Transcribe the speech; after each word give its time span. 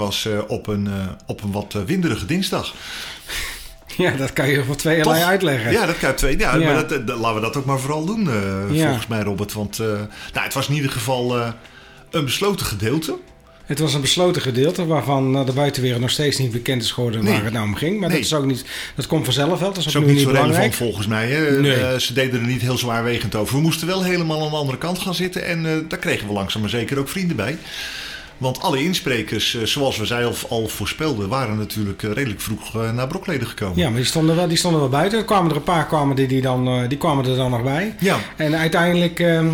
was 0.00 0.26
eh, 0.26 0.38
op, 0.48 0.66
een, 0.66 0.86
eh, 0.86 0.92
op 1.26 1.42
een 1.42 1.52
wat 1.52 1.74
eh, 1.74 1.82
winderige 1.82 2.26
dinsdag. 2.26 2.74
Ja, 3.96 4.10
dat 4.10 4.32
kan 4.32 4.48
je 4.48 4.64
voor 4.64 4.76
tweeërlei 4.76 5.18
Toch? 5.18 5.28
uitleggen. 5.28 5.72
Ja, 5.72 5.86
dat 5.86 5.98
kan 5.98 6.08
je 6.08 6.14
twee. 6.14 6.38
Ja, 6.38 6.54
Ja. 6.56 6.64
Maar 6.72 6.88
dat, 6.88 7.06
dat- 7.06 7.18
laten 7.18 7.34
we 7.34 7.40
dat 7.40 7.56
ook 7.56 7.64
maar 7.64 7.78
vooral 7.78 8.04
doen, 8.04 8.24
Ja. 8.70 8.84
volgens 8.86 9.06
mij, 9.06 9.20
Robert. 9.22 9.52
Want 9.52 9.78
nou, 9.78 10.06
het 10.32 10.54
was 10.54 10.68
in 10.68 10.74
ieder 10.74 10.90
geval 10.90 11.36
een 12.10 12.24
besloten 12.24 12.66
gedeelte. 12.66 13.16
Het 13.66 13.78
was 13.78 13.94
een 13.94 14.00
besloten 14.00 14.42
gedeelte 14.42 14.86
waarvan 14.86 15.46
de 15.46 15.52
buitenwereld 15.52 16.00
nog 16.00 16.10
steeds 16.10 16.38
niet 16.38 16.50
bekend 16.50 16.82
is 16.82 16.90
geworden 16.92 17.24
Nee. 17.24 17.32
waar 17.34 17.44
het 17.44 17.52
nou 17.52 17.66
om 17.66 17.74
ging. 17.74 18.00
Maar 18.00 18.08
Nee. 18.08 18.16
dat, 18.16 18.26
is 18.26 18.34
ook 18.34 18.44
niet, 18.44 18.64
dat 18.96 19.06
komt 19.06 19.24
vanzelf 19.24 19.58
wel. 19.60 19.72
Dat 19.72 19.76
is 19.76 19.82
ook 19.82 19.88
is 19.88 19.96
ook 19.96 20.02
nu 20.02 20.06
niet 20.08 20.16
niet 20.16 20.24
zo 20.26 20.30
belangrijk. 20.32 20.56
relevant 20.62 20.82
volgens 20.88 21.06
mij. 21.06 21.28
Hè? 21.30 21.60
Nee. 21.60 22.00
Ze 22.00 22.12
deden 22.12 22.40
er 22.40 22.46
niet 22.46 22.60
heel 22.60 22.78
zwaarwegend 22.78 23.34
over. 23.34 23.54
We 23.56 23.60
moesten 23.62 23.86
wel 23.86 24.02
helemaal 24.04 24.42
aan 24.44 24.50
de 24.50 24.56
andere 24.56 24.78
kant 24.78 24.98
gaan 24.98 25.14
zitten. 25.14 25.44
En 25.44 25.84
daar 25.88 25.98
kregen 25.98 26.26
we 26.26 26.32
langzaam 26.32 26.60
maar 26.60 26.70
zeker 26.70 26.98
ook 26.98 27.08
vrienden 27.08 27.36
bij. 27.36 27.58
Want 28.40 28.60
alle 28.60 28.82
insprekers, 28.82 29.54
eh, 29.54 29.62
zoals 29.62 29.96
we 29.96 30.06
zelf 30.06 30.46
al 30.48 30.68
voorspelden, 30.68 31.28
waren 31.28 31.56
natuurlijk 31.56 32.02
eh, 32.02 32.12
redelijk 32.12 32.40
vroeg 32.40 32.74
eh, 32.74 32.92
naar 32.92 33.06
Brokleden 33.06 33.46
gekomen. 33.46 33.78
Ja, 33.78 33.88
maar 33.88 33.96
die 33.96 34.06
stonden 34.06 34.36
wel, 34.36 34.48
die 34.48 34.56
stonden 34.56 34.80
wel 34.80 34.88
buiten. 34.88 35.18
Er 35.18 35.24
kwamen 35.24 35.50
er 35.50 35.56
een 35.56 35.62
paar 35.62 35.86
kwamen 35.86 36.16
die, 36.16 36.26
die, 36.26 36.42
dan, 36.42 36.88
die 36.88 36.98
kwamen 36.98 37.24
er 37.24 37.36
dan 37.36 37.50
nog 37.50 37.62
bij. 37.62 37.94
Ja, 38.00 38.18
En 38.36 38.56
uiteindelijk 38.56 39.20
ehm, 39.20 39.46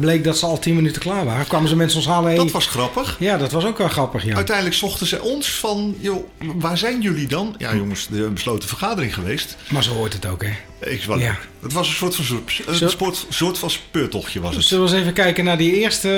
bleek 0.00 0.24
dat 0.24 0.38
ze 0.38 0.46
al 0.46 0.58
tien 0.58 0.74
minuten 0.74 1.00
klaar 1.02 1.24
waren. 1.24 1.46
Kwamen 1.46 1.68
ze 1.68 1.76
mensen 1.76 1.98
ons 1.98 2.08
halen. 2.08 2.26
hey, 2.28 2.36
dat 2.36 2.50
was 2.50 2.66
grappig. 2.66 3.16
Ja, 3.18 3.36
dat 3.36 3.52
was 3.52 3.64
ook 3.64 3.78
wel 3.78 3.88
grappig, 3.88 4.24
ja. 4.24 4.34
Uiteindelijk 4.34 4.76
zochten 4.76 5.06
ze 5.06 5.22
ons 5.22 5.50
van, 5.50 5.96
joh, 6.00 6.24
waar 6.54 6.78
zijn 6.78 7.00
jullie 7.00 7.26
dan? 7.26 7.54
Ja 7.58 7.74
jongens, 7.74 8.06
de 8.06 8.30
besloten 8.30 8.68
vergadering 8.68 9.14
geweest. 9.14 9.56
Maar 9.70 9.82
zo 9.82 9.92
hoort 9.92 10.12
het 10.12 10.26
ook, 10.26 10.42
hè. 10.42 10.50
Ik, 10.90 11.00
Ja. 11.18 11.36
Het 11.62 11.72
was 11.72 11.88
een 11.88 11.94
soort 11.94 12.14
van, 12.14 12.24
soort, 12.24 12.62
een 12.82 12.90
sport, 12.90 13.26
soort 13.28 13.58
van 13.58 13.70
speurtochtje 13.70 14.40
was 14.40 14.54
het. 14.54 14.64
Zullen 14.64 14.84
we 14.84 14.90
eens 14.90 15.00
even 15.00 15.12
kijken 15.12 15.44
naar 15.44 15.58
die 15.58 15.74
eerste... 15.76 16.08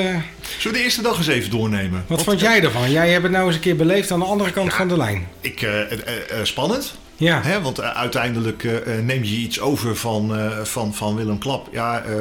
Zullen 0.58 0.72
we 0.72 0.78
de 0.78 0.84
eerste 0.84 1.02
dag 1.02 1.16
eens 1.18 1.26
even 1.26 1.50
doornemen? 1.50 2.04
Wat 2.06 2.22
vond 2.22 2.40
jij 2.40 2.62
ervan? 2.62 2.90
Jij 2.90 3.10
hebt 3.10 3.22
het 3.22 3.32
nou 3.32 3.46
eens 3.46 3.54
een 3.54 3.60
keer 3.60 3.76
beleefd 3.76 4.10
aan 4.10 4.18
de 4.18 4.24
andere 4.24 4.50
kant 4.50 4.70
Ja. 4.70 4.76
van 4.76 4.88
de 4.88 4.96
lijn. 4.96 5.26
Ik, 5.40 5.62
eh, 5.62 5.80
eh, 5.80 5.90
eh, 5.90 6.38
spannend. 6.42 6.94
Ja. 7.16 7.40
Hè, 7.42 7.60
want 7.62 7.78
eh, 7.78 7.90
uiteindelijk 7.90 8.64
eh, 8.64 8.76
eh, 8.98 9.04
neem 9.04 9.24
je 9.24 9.36
iets 9.36 9.60
over 9.60 9.96
van, 9.96 10.36
eh, 10.36 10.58
van, 10.62 10.94
van 10.94 11.16
Willem 11.16 11.38
Klap. 11.38 11.68
Ja, 11.72 12.00
eh, 12.02 12.14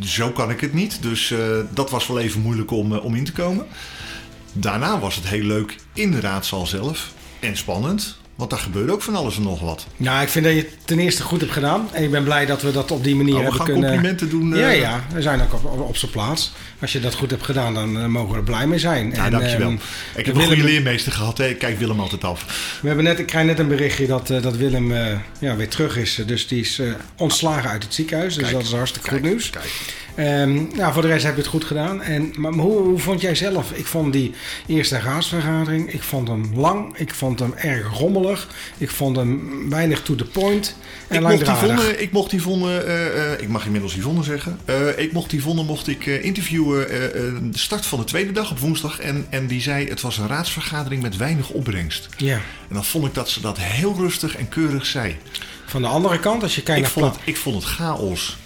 zo 0.00 0.30
kan 0.30 0.50
ik 0.50 0.60
het 0.60 0.72
niet. 0.72 1.02
Dus 1.02 1.30
eh, 1.30 1.58
dat 1.70 1.90
was 1.90 2.06
wel 2.06 2.18
even 2.18 2.40
moeilijk 2.40 2.70
om, 2.70 2.94
eh, 2.94 3.04
om 3.04 3.14
in 3.14 3.24
te 3.24 3.32
komen. 3.32 3.66
Daarna 4.52 4.98
was 4.98 5.14
het 5.14 5.26
heel 5.26 5.44
leuk 5.44 5.76
in 5.92 6.10
de 6.10 6.20
zelf. 6.66 7.12
En 7.40 7.56
spannend. 7.56 8.18
Want 8.36 8.50
daar 8.50 8.58
gebeurde 8.58 8.92
ook 8.92 9.02
van 9.02 9.14
alles 9.14 9.36
en 9.36 9.42
nog 9.42 9.60
wat. 9.60 9.86
Nou, 9.96 10.22
ik 10.22 10.28
vind 10.28 10.44
dat 10.44 10.54
je 10.54 10.60
het 10.60 10.68
ten 10.84 10.98
eerste 10.98 11.22
goed 11.22 11.40
hebt 11.40 11.52
gedaan. 11.52 11.88
En 11.92 12.02
ik 12.02 12.10
ben 12.10 12.24
blij 12.24 12.46
dat 12.46 12.62
we 12.62 12.72
dat 12.72 12.90
op 12.90 13.04
die 13.04 13.14
manier 13.16 13.32
Nou, 13.34 13.44
we 13.44 13.48
hebben 13.50 13.66
gaan 13.66 13.72
kunnen... 13.74 13.90
complimenten 13.90 14.28
doen. 14.30 14.54
eh, 14.54 14.60
Ja, 14.60 14.68
ja, 14.70 15.04
we 15.12 15.22
zijn 15.22 15.40
ook 15.42 15.52
op, 15.54 15.64
op, 15.64 15.80
op 15.88 15.96
zijn 15.96 16.10
plaats. 16.10 16.52
Als 16.80 16.92
je 16.92 17.00
dat 17.00 17.14
goed 17.14 17.30
hebt 17.30 17.44
gedaan, 17.44 17.74
dan 17.74 17.98
eh, 17.98 18.06
mogen 18.06 18.30
we 18.30 18.36
er 18.36 18.42
blij 18.42 18.66
mee 18.66 18.78
zijn. 18.78 19.08
Nou, 19.08 19.24
En, 19.24 19.30
dankjewel. 19.30 19.68
ehm, 19.68 19.76
ik 20.14 20.26
heb 20.26 20.26
een 20.26 20.32
Willem- 20.32 20.46
goede 20.48 20.64
leermeester 20.72 21.12
gehad. 21.12 21.38
Hè? 21.38 21.48
Ik 21.48 21.58
kijk 21.58 21.78
Willem 21.78 22.00
altijd 22.00 22.24
af. 22.24 22.78
we 22.82 22.86
hebben 22.86 23.04
net, 23.04 23.18
ik 23.18 23.26
krijg 23.26 23.46
net 23.46 23.58
een 23.58 23.68
berichtje 23.68 24.06
dat, 24.06 24.30
eh, 24.30 24.42
dat 24.42 24.56
Willem 24.56 24.92
ja, 25.38 25.56
weer 25.56 25.68
terug 25.68 25.96
is. 25.96 26.22
Dus 26.26 26.48
die 26.48 26.60
is 26.60 26.80
ontslagen 27.16 27.70
uit 27.70 27.82
het 27.82 27.94
ziekenhuis. 27.94 28.34
Dus 28.34 28.50
dat 28.50 28.62
is 28.62 28.72
hartstikke 28.72 29.08
kijk, 29.08 29.20
goed 29.20 29.30
nieuws. 29.30 29.50
Kijk. 29.50 29.72
Ehm, 30.14 30.54
nou, 30.76 30.92
voor 30.92 31.02
de 31.02 31.08
rest 31.08 31.24
heb 31.24 31.34
je 31.34 31.40
het 31.40 31.50
goed 31.50 31.64
gedaan. 31.64 32.02
En, 32.02 32.32
maar 32.36 32.52
hoe, 32.52 32.78
hoe 32.82 32.98
vond 32.98 33.20
jij 33.20 33.34
zelf? 33.34 33.70
Ik 33.72 33.86
vond 33.86 34.12
die 34.12 34.32
eerste 34.66 34.98
raadsvergadering, 35.00 35.92
ik 35.92 36.02
vond 36.02 36.28
hem 36.28 36.50
lang. 36.54 36.98
Ik 36.98 37.14
vond 37.14 37.38
hem 37.38 37.54
erg 37.56 37.98
rommelig. 37.98 38.24
Ik 38.78 38.90
vond 38.90 39.16
hem 39.16 39.70
weinig 39.70 40.02
to 40.02 40.14
the 40.14 40.24
point. 40.24 40.76
En 41.08 41.16
Ik 41.16 41.20
mocht, 41.20 41.32
langdradig. 41.32 41.62
Yvonne, 41.62 41.98
ik 41.98 42.12
mocht 42.12 42.32
Yvonne, 42.32 42.78
eh, 42.78 43.32
eh, 43.32 43.40
ik 43.40 43.48
mag 43.48 43.64
inmiddels 43.64 43.94
Yvonne 43.94 44.22
zeggen. 44.22 44.58
Eh, 44.64 44.98
ik 44.98 45.12
mocht 45.12 45.32
Yvonne 45.32 45.62
mocht 45.62 45.88
ik 45.88 46.06
interviewen 46.06 46.88
de 47.52 47.58
start 47.58 47.86
van 47.86 47.98
de 47.98 48.04
tweede 48.04 48.32
dag 48.32 48.50
op 48.50 48.58
woensdag. 48.58 48.98
En, 48.98 49.26
en 49.30 49.46
die 49.46 49.60
zei 49.60 49.88
het 49.88 50.00
was 50.00 50.18
een 50.18 50.28
raadsvergadering 50.28 51.02
met 51.02 51.16
weinig 51.16 51.50
opbrengst. 51.50 52.08
Ja. 52.16 52.34
En 52.68 52.74
dan 52.74 52.84
vond 52.84 53.06
ik 53.06 53.14
dat 53.14 53.28
ze 53.28 53.40
dat 53.40 53.58
heel 53.58 53.94
rustig 53.98 54.36
en 54.36 54.48
keurig 54.48 54.86
zei. 54.86 55.16
Van 55.66 55.82
de 55.82 55.88
andere 55.88 56.18
kant, 56.18 56.42
als 56.42 56.54
je 56.54 56.62
kijkt 56.62 56.86
Ik 56.86 56.94
naar 56.94 57.02
vond, 57.02 57.16
het, 57.16 57.28
ik 57.28 57.36
vond 57.36 57.54
het 57.56 57.64
chaos. 57.64 58.36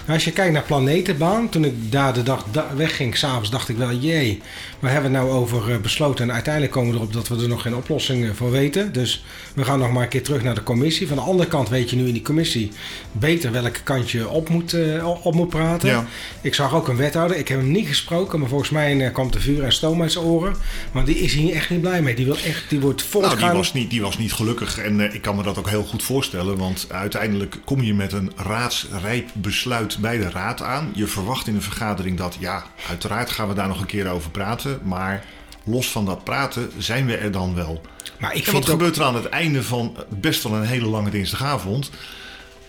Nou, 0.00 0.12
Als 0.14 0.24
je 0.24 0.32
kijkt 0.32 0.52
naar 0.52 0.62
Planetenbaan, 0.62 1.48
toen 1.48 1.64
ik 1.64 1.92
daar 1.92 2.12
de 2.14 2.22
dag 2.22 2.44
da- 2.50 2.70
wegging, 2.76 3.16
s'avonds 3.16 3.50
dacht 3.50 3.68
ik 3.68 3.76
wel, 3.76 3.92
jee, 3.92 4.40
waar 4.78 4.92
hebben 4.92 5.10
we 5.10 5.16
het 5.18 5.26
nou 5.26 5.38
over 5.38 5.70
eh, 5.72 5.78
besloten? 5.78 6.24
En 6.28 6.32
uiteindelijk 6.34 6.72
komen 6.72 6.90
we 6.90 6.96
erop 6.96 7.12
dat 7.12 7.28
we 7.28 7.36
er 7.42 7.48
nog 7.48 7.62
geen 7.62 7.76
oplossing 7.76 8.24
eh, 8.24 8.30
voor 8.34 8.50
weten. 8.50 8.92
Dus 8.92 9.24
we 9.54 9.64
gaan 9.64 9.78
nog 9.78 9.92
maar 9.92 10.02
een 10.02 10.08
keer 10.08 10.22
terug 10.22 10.42
naar 10.42 10.54
de 10.54 10.62
commissie. 10.62 11.08
Van 11.08 11.16
de 11.16 11.22
andere 11.22 11.48
kant 11.48 11.68
weet 11.68 11.90
je 11.90 11.96
nu 11.96 12.06
in 12.06 12.12
die 12.12 12.22
commissie 12.22 12.70
beter 13.12 13.52
welke 13.52 13.82
kant 13.82 14.10
je 14.10 14.28
op 14.28 14.48
moet, 14.48 14.72
eh, 14.72 15.08
op 15.26 15.34
moet 15.34 15.48
praten. 15.48 15.88
Ja. 15.88 16.06
Ik 16.40 16.54
zag 16.54 16.74
ook 16.74 16.88
een 16.88 16.96
wethouder, 16.96 17.36
ik 17.36 17.48
heb 17.48 17.58
hem 17.58 17.70
niet 17.70 17.86
gesproken, 17.86 18.40
maar 18.40 18.48
volgens 18.48 18.70
mij 18.70 19.10
kwam 19.12 19.30
te 19.30 19.40
vuur 19.40 19.62
en 19.64 19.72
stoom 19.72 20.02
uit 20.02 20.12
zijn 20.12 20.24
oren. 20.24 20.54
Maar 20.92 21.04
die 21.04 21.18
is 21.18 21.34
hier 21.34 21.54
echt 21.54 21.70
niet 21.70 21.80
blij 21.80 22.02
mee. 22.02 22.14
Die, 22.14 22.24
wil 22.24 22.36
echt, 22.36 22.64
die 22.68 22.80
wordt 22.80 22.98
Nou, 23.00 23.10
voortgaan. 23.10 23.48
die 23.48 23.58
was, 23.58 23.72
niet, 23.72 23.90
die 23.90 24.00
was 24.02 24.18
niet 24.18 24.32
gelukkig. 24.32 24.78
En 24.78 25.14
ik 25.14 25.22
kan 25.22 25.36
me 25.36 25.42
dat 25.42 25.58
ook 25.58 25.68
heel 25.68 25.84
goed 25.84 26.02
voorstellen. 26.02 26.56
Want 26.56 26.86
uiteindelijk 26.90 27.56
kom 27.64 27.82
je 27.82 27.94
met 27.94 28.12
een 28.12 28.32
raadsrijp 28.36 29.28
besluit 29.52 29.98
bij 29.98 30.18
de 30.18 30.30
raad 30.30 30.62
aan. 30.62 30.90
Je 30.94 31.06
verwacht 31.06 31.46
in 31.46 31.54
een 31.54 31.62
vergadering 31.62 32.16
dat, 32.18 32.36
ja, 32.40 32.64
uiteraard 32.88 33.30
gaan 33.30 33.48
we 33.48 33.54
daar 33.54 33.68
nog 33.68 33.80
een 33.80 33.86
keer 33.86 34.10
over 34.10 34.30
praten. 34.30 34.80
Maar 34.82 35.24
los 35.64 35.90
van 35.90 36.04
dat 36.04 36.24
praten 36.24 36.70
zijn 36.78 37.06
we 37.06 37.16
er 37.16 37.30
dan 37.32 37.54
wel. 37.54 37.80
maar 38.18 38.30
ik 38.30 38.36
En 38.36 38.42
vind 38.42 38.52
wat 38.56 38.62
ook, 38.62 38.70
gebeurt 38.70 38.96
er 38.96 39.02
aan 39.02 39.14
het 39.14 39.28
einde 39.28 39.62
van 39.62 39.96
best 40.08 40.42
wel 40.42 40.54
een 40.54 40.62
hele 40.66 40.86
lange 40.86 41.10
dinsdagavond? 41.10 41.90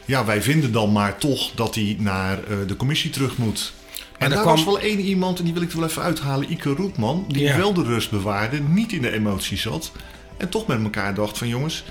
Ja, 0.05 0.25
wij 0.25 0.41
vinden 0.41 0.71
dan 0.71 0.91
maar 0.91 1.17
toch 1.17 1.51
dat 1.55 1.75
hij 1.75 1.95
naar 1.99 2.37
eh, 2.43 2.55
de 2.67 2.75
commissie 2.75 3.09
terug 3.09 3.37
moet. 3.37 3.73
En, 4.17 4.29
daar 4.29 4.41
kwam- 4.41 4.55
was 4.55 4.65
wel 4.65 4.79
één 4.79 4.99
iemand, 4.99 5.39
en 5.39 5.43
die 5.45 5.53
wil 5.53 5.61
ik 5.61 5.71
er 5.71 5.79
wel 5.79 5.87
even 5.89 6.01
uithalen, 6.03 6.51
Ike 6.51 6.69
Roetman, 6.69 7.25
die 7.27 7.43
Ja. 7.43 7.57
wel 7.57 7.73
de 7.73 7.83
rust 7.83 8.09
bewaarde, 8.11 8.59
niet 8.59 8.91
in 8.91 9.01
de 9.01 9.11
emotie 9.11 9.57
zat. 9.57 9.91
En 10.37 10.49
toch 10.49 10.67
met 10.67 10.83
elkaar 10.83 11.13
dacht 11.13 11.37
van 11.37 11.47
jongens, 11.47 11.83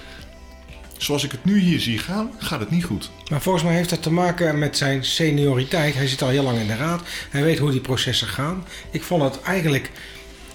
zoals 1.05 1.25
ik 1.25 1.31
het 1.31 1.45
nu 1.45 1.59
hier 1.59 1.81
zie 1.81 1.99
gaan, 1.99 2.31
gaat 2.39 2.61
het 2.61 2.71
niet 2.71 2.85
goed. 2.85 3.11
Maar 3.31 3.43
volgens 3.43 3.65
mij 3.65 3.75
heeft 3.75 3.91
dat 3.91 4.03
te 4.03 4.13
maken 4.13 4.59
met 4.59 4.77
zijn 4.77 5.05
senioriteit. 5.05 5.95
Hij 5.95 6.07
zit 6.07 6.23
al 6.23 6.29
heel 6.29 6.43
lang 6.43 6.59
in 6.59 6.67
de 6.67 6.77
raad. 6.77 7.03
Hij 7.31 7.43
weet 7.43 7.59
hoe 7.59 7.71
die 7.71 7.81
processen 7.81 8.29
gaan. 8.29 8.65
Ik 8.91 9.03
vond 9.03 9.23
het 9.23 9.41
eigenlijk... 9.43 9.91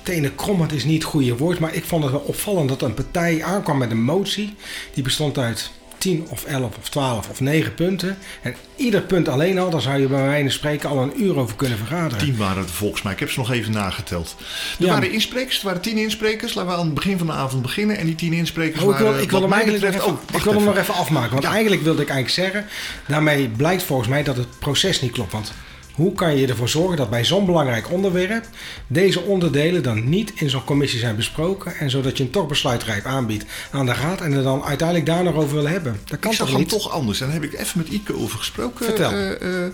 Tenen 0.03 0.35
krommend 0.35 0.71
is 0.71 0.83
niet 0.83 1.03
het 1.03 1.11
goede 1.11 1.37
woord. 1.37 1.59
Maar 1.59 1.73
ik 1.73 1.83
vond 1.83 2.03
het 2.03 2.11
wel 2.11 2.21
opvallend 2.21 2.69
dat 2.69 2.81
een 2.81 2.93
partij 2.93 3.43
aankwam 3.43 3.77
met 3.77 3.91
een 3.91 4.03
motie. 4.03 4.55
Die 4.93 5.03
bestond 5.03 5.37
uit 5.37 5.71
10 5.97 6.25
of 6.29 6.43
11 6.45 6.77
of 6.77 6.89
12 6.89 7.29
of 7.29 7.39
9 7.39 7.73
punten. 7.73 8.17
En 8.41 8.55
ieder 8.75 9.01
punt 9.01 9.27
alleen 9.27 9.59
al, 9.59 9.69
daar 9.69 9.81
zou 9.81 9.99
je 9.99 10.07
bij 10.07 10.23
wijze 10.25 10.49
spreken 10.49 10.89
al 10.89 11.01
een 11.01 11.21
uur 11.23 11.37
over 11.37 11.55
kunnen 11.55 11.77
vergaderen. 11.77 12.17
Tien 12.17 12.37
waren 12.37 12.61
het 12.61 12.71
volgens 12.71 13.01
mij, 13.01 13.13
ik 13.13 13.19
heb 13.19 13.29
ze 13.31 13.39
nog 13.39 13.51
even 13.51 13.71
nageteld. 13.71 14.35
Er 14.79 14.85
Ja. 14.85 14.91
waren 14.91 15.11
insprekers, 15.11 15.59
er 15.59 15.65
waren 15.65 15.81
tien 15.81 15.97
insprekers. 15.97 16.53
Laten 16.53 16.71
we 16.71 16.77
aan 16.77 16.85
het 16.85 16.93
begin 16.93 17.17
van 17.17 17.27
de 17.27 17.33
avond 17.33 17.61
beginnen. 17.61 17.97
En 17.97 18.05
die 18.05 18.15
tien 18.15 18.33
insprekers 18.33 18.83
Oh, 18.83 18.89
ik 18.91 18.97
wil, 18.97 19.05
waren, 19.07 19.21
ik 19.21 19.31
wil 19.31 19.41
hem 19.41 19.53
eigenlijk 19.53 19.83
betreft... 19.83 20.05
even, 20.05 20.17
oh, 20.17 20.35
ik 20.37 20.43
wil 20.43 20.53
hem 20.53 20.63
nog 20.63 20.77
even 20.77 20.93
afmaken. 20.93 21.31
Want 21.31 21.43
Ja. 21.43 21.51
eigenlijk 21.51 21.81
wilde 21.83 22.01
ik 22.01 22.09
eigenlijk 22.09 22.51
zeggen... 22.51 22.69
daarmee 23.07 23.49
blijkt 23.49 23.83
volgens 23.83 24.07
mij 24.09 24.23
dat 24.23 24.37
het 24.37 24.59
proces 24.59 25.01
niet 25.01 25.11
klopt. 25.11 25.31
Want 25.31 25.51
hoe 25.97 26.13
kan 26.13 26.37
je 26.37 26.47
ervoor 26.47 26.69
zorgen 26.69 26.97
dat 26.97 27.09
bij 27.09 27.25
zo'n 27.25 27.45
belangrijk 27.45 27.91
onderwerp... 27.91 28.45
deze 28.87 29.21
onderdelen 29.21 29.83
dan 29.83 30.09
niet 30.09 30.31
in 30.35 30.49
zo'n 30.49 30.63
commissie 30.63 30.99
zijn 30.99 31.15
besproken... 31.15 31.75
en 31.75 31.89
zodat 31.89 32.17
je 32.17 32.23
een 32.23 32.29
toch 32.29 32.47
besluitrijp 32.47 33.05
aanbiedt 33.05 33.45
aan 33.71 33.85
de 33.85 33.93
raad... 33.93 34.21
en 34.21 34.33
er 34.33 34.43
dan 34.43 34.63
uiteindelijk 34.63 35.07
daar 35.07 35.23
nog 35.23 35.35
over 35.35 35.55
willen 35.55 35.71
hebben. 35.71 35.99
Dat 36.05 36.19
kan 36.19 36.31
ik 36.31 36.37
toch 36.37 36.57
niet? 36.57 36.69
toch 36.69 36.89
anders. 36.91 37.21
En 37.21 37.25
daar 37.25 37.41
heb 37.41 37.43
ik 37.43 37.59
even 37.59 37.77
met 37.77 37.87
Ike 37.87 38.15
over 38.15 38.37
gesproken. 38.37 38.85
Vertel. 38.85 39.11
Eh, 39.11 39.65
eh, 39.65 39.73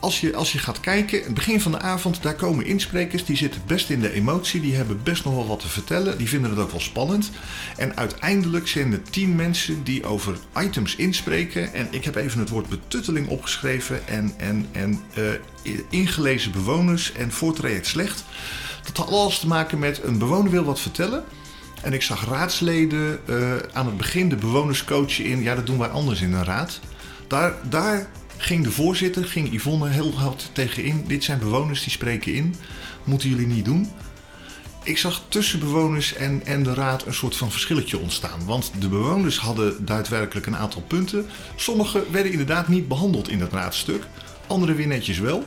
als, 0.00 0.20
je, 0.20 0.34
als 0.34 0.52
je 0.52 0.58
gaat 0.58 0.80
kijken, 0.80 1.22
het 1.22 1.34
begin 1.34 1.60
van 1.60 1.72
de 1.72 1.80
avond, 1.80 2.22
daar 2.22 2.34
komen 2.34 2.66
insprekers. 2.66 3.24
Die 3.24 3.36
zitten 3.36 3.60
best 3.66 3.90
in 3.90 4.00
de 4.00 4.12
emotie. 4.12 4.60
Die 4.60 4.74
hebben 4.74 5.00
best 5.02 5.24
nog 5.24 5.34
wel 5.34 5.46
wat 5.46 5.60
te 5.60 5.68
vertellen. 5.68 6.18
Die 6.18 6.28
vinden 6.28 6.50
het 6.50 6.58
ook 6.58 6.70
wel 6.70 6.80
spannend. 6.80 7.30
En 7.76 7.96
uiteindelijk 7.96 8.68
zijn 8.68 8.92
er 8.92 9.02
tien 9.10 9.36
mensen 9.36 9.84
die 9.84 10.04
over 10.04 10.36
items 10.60 10.96
inspreken. 10.96 11.74
En 11.74 11.88
ik 11.90 12.04
heb 12.04 12.14
even 12.14 12.40
het 12.40 12.48
woord 12.48 12.68
betutteling 12.68 13.28
opgeschreven. 13.28 14.08
En, 14.08 14.32
en, 14.36 14.66
en 14.72 15.00
eh, 15.14 15.22
ingelezen 15.88 16.52
bewoners 16.52 17.12
en 17.12 17.32
voortraject 17.32 17.86
slecht. 17.86 18.24
Dat 18.84 18.96
had 18.96 19.08
alles 19.08 19.38
te 19.38 19.46
maken 19.46 19.78
met 19.78 20.02
een 20.02 20.18
bewoner 20.18 20.50
wil 20.50 20.64
wat 20.64 20.80
vertellen. 20.80 21.24
En 21.82 21.92
ik 21.92 22.02
zag 22.02 22.28
raadsleden 22.28 23.20
eh, 23.26 23.56
aan 23.72 23.86
het 23.86 23.96
begin 23.96 24.28
de 24.28 24.36
bewoners 24.36 24.84
coachen 24.84 25.24
in. 25.24 25.42
Ja, 25.42 25.54
dat 25.54 25.66
doen 25.66 25.78
wij 25.78 25.88
anders 25.88 26.20
in 26.20 26.32
een 26.32 26.44
raad. 26.44 26.80
Daar, 27.26 27.54
daar 27.68 28.08
ging 28.36 28.64
de 28.64 28.70
voorzitter, 28.70 29.24
ging 29.24 29.52
Yvonne 29.52 29.88
heel 29.88 30.14
hard 30.14 30.50
tegen 30.52 30.84
in. 30.84 31.04
Dit 31.06 31.24
zijn 31.24 31.38
bewoners 31.38 31.82
die 31.82 31.92
spreken 31.92 32.34
in. 32.34 32.54
Moeten 33.04 33.28
jullie 33.28 33.46
niet 33.46 33.64
doen. 33.64 33.90
Ik 34.84 34.98
zag 34.98 35.22
tussen 35.28 35.58
bewoners 35.58 36.14
en, 36.14 36.46
en 36.46 36.62
de 36.62 36.74
raad 36.74 37.06
een 37.06 37.14
soort 37.14 37.36
van 37.36 37.50
verschilletje 37.50 37.98
ontstaan. 37.98 38.44
Want 38.44 38.72
de 38.78 38.88
bewoners 38.88 39.38
hadden 39.38 39.84
daadwerkelijk 39.84 40.46
een 40.46 40.56
aantal 40.56 40.82
punten. 40.82 41.26
Sommige 41.56 42.04
werden 42.10 42.32
inderdaad 42.32 42.68
niet 42.68 42.88
behandeld 42.88 43.28
in 43.28 43.40
het 43.40 43.52
raadstuk. 43.52 44.06
Andere 44.46 44.74
weer 44.74 44.86
netjes 44.86 45.18
wel. 45.18 45.44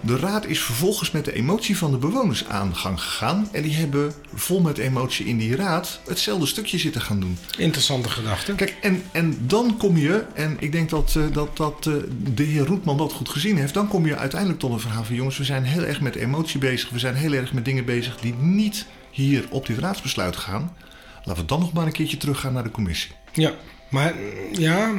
De 0.00 0.16
raad 0.16 0.46
is 0.46 0.60
vervolgens 0.60 1.10
met 1.10 1.24
de 1.24 1.32
emotie 1.32 1.76
van 1.76 1.90
de 1.90 1.96
bewoners 1.96 2.46
aan 2.46 2.76
gang 2.76 3.00
gegaan. 3.00 3.48
En 3.52 3.62
die 3.62 3.74
hebben 3.74 4.12
vol 4.34 4.60
met 4.60 4.78
emotie 4.78 5.26
in 5.26 5.38
die 5.38 5.56
raad 5.56 6.00
hetzelfde 6.06 6.46
stukje 6.46 6.78
zitten 6.78 7.00
gaan 7.00 7.20
doen. 7.20 7.38
Interessante 7.58 8.08
gedachte. 8.08 8.54
Kijk, 8.54 8.76
en, 8.80 9.02
en 9.12 9.38
dan 9.40 9.76
kom 9.76 9.96
je, 9.96 10.24
en 10.34 10.56
ik 10.60 10.72
denk 10.72 10.90
dat, 10.90 11.14
eh, 11.16 11.22
dat, 11.32 11.56
dat 11.56 11.86
eh, 11.86 11.94
de 12.34 12.42
heer 12.42 12.64
Roetman 12.64 12.96
dat 12.96 13.12
goed 13.12 13.28
gezien 13.28 13.56
heeft, 13.56 13.74
dan 13.74 13.88
kom 13.88 14.06
je 14.06 14.16
uiteindelijk 14.16 14.60
tot 14.60 14.72
een 14.72 14.80
verhaal 14.80 15.04
van 15.04 15.14
jongens, 15.14 15.38
we 15.38 15.44
zijn 15.44 15.64
heel 15.64 15.84
erg 15.84 16.00
met 16.00 16.14
emotie 16.14 16.58
bezig, 16.58 16.90
we 16.90 16.98
zijn 16.98 17.14
heel 17.14 17.32
erg 17.32 17.52
met 17.52 17.64
dingen 17.64 17.84
bezig 17.84 18.16
die 18.16 18.34
niet 18.34 18.86
hier 19.10 19.44
op 19.50 19.66
dit 19.66 19.78
raadsbesluit 19.78 20.36
gaan, 20.36 20.76
laten 21.24 21.42
we 21.42 21.48
dan 21.48 21.60
nog 21.60 21.72
maar 21.72 21.86
een 21.86 21.92
keertje 21.92 22.16
teruggaan 22.16 22.52
naar 22.52 22.64
de 22.64 22.70
commissie. 22.70 23.10
Ja, 23.32 23.52
maar 23.90 24.14
ja, 24.52 24.92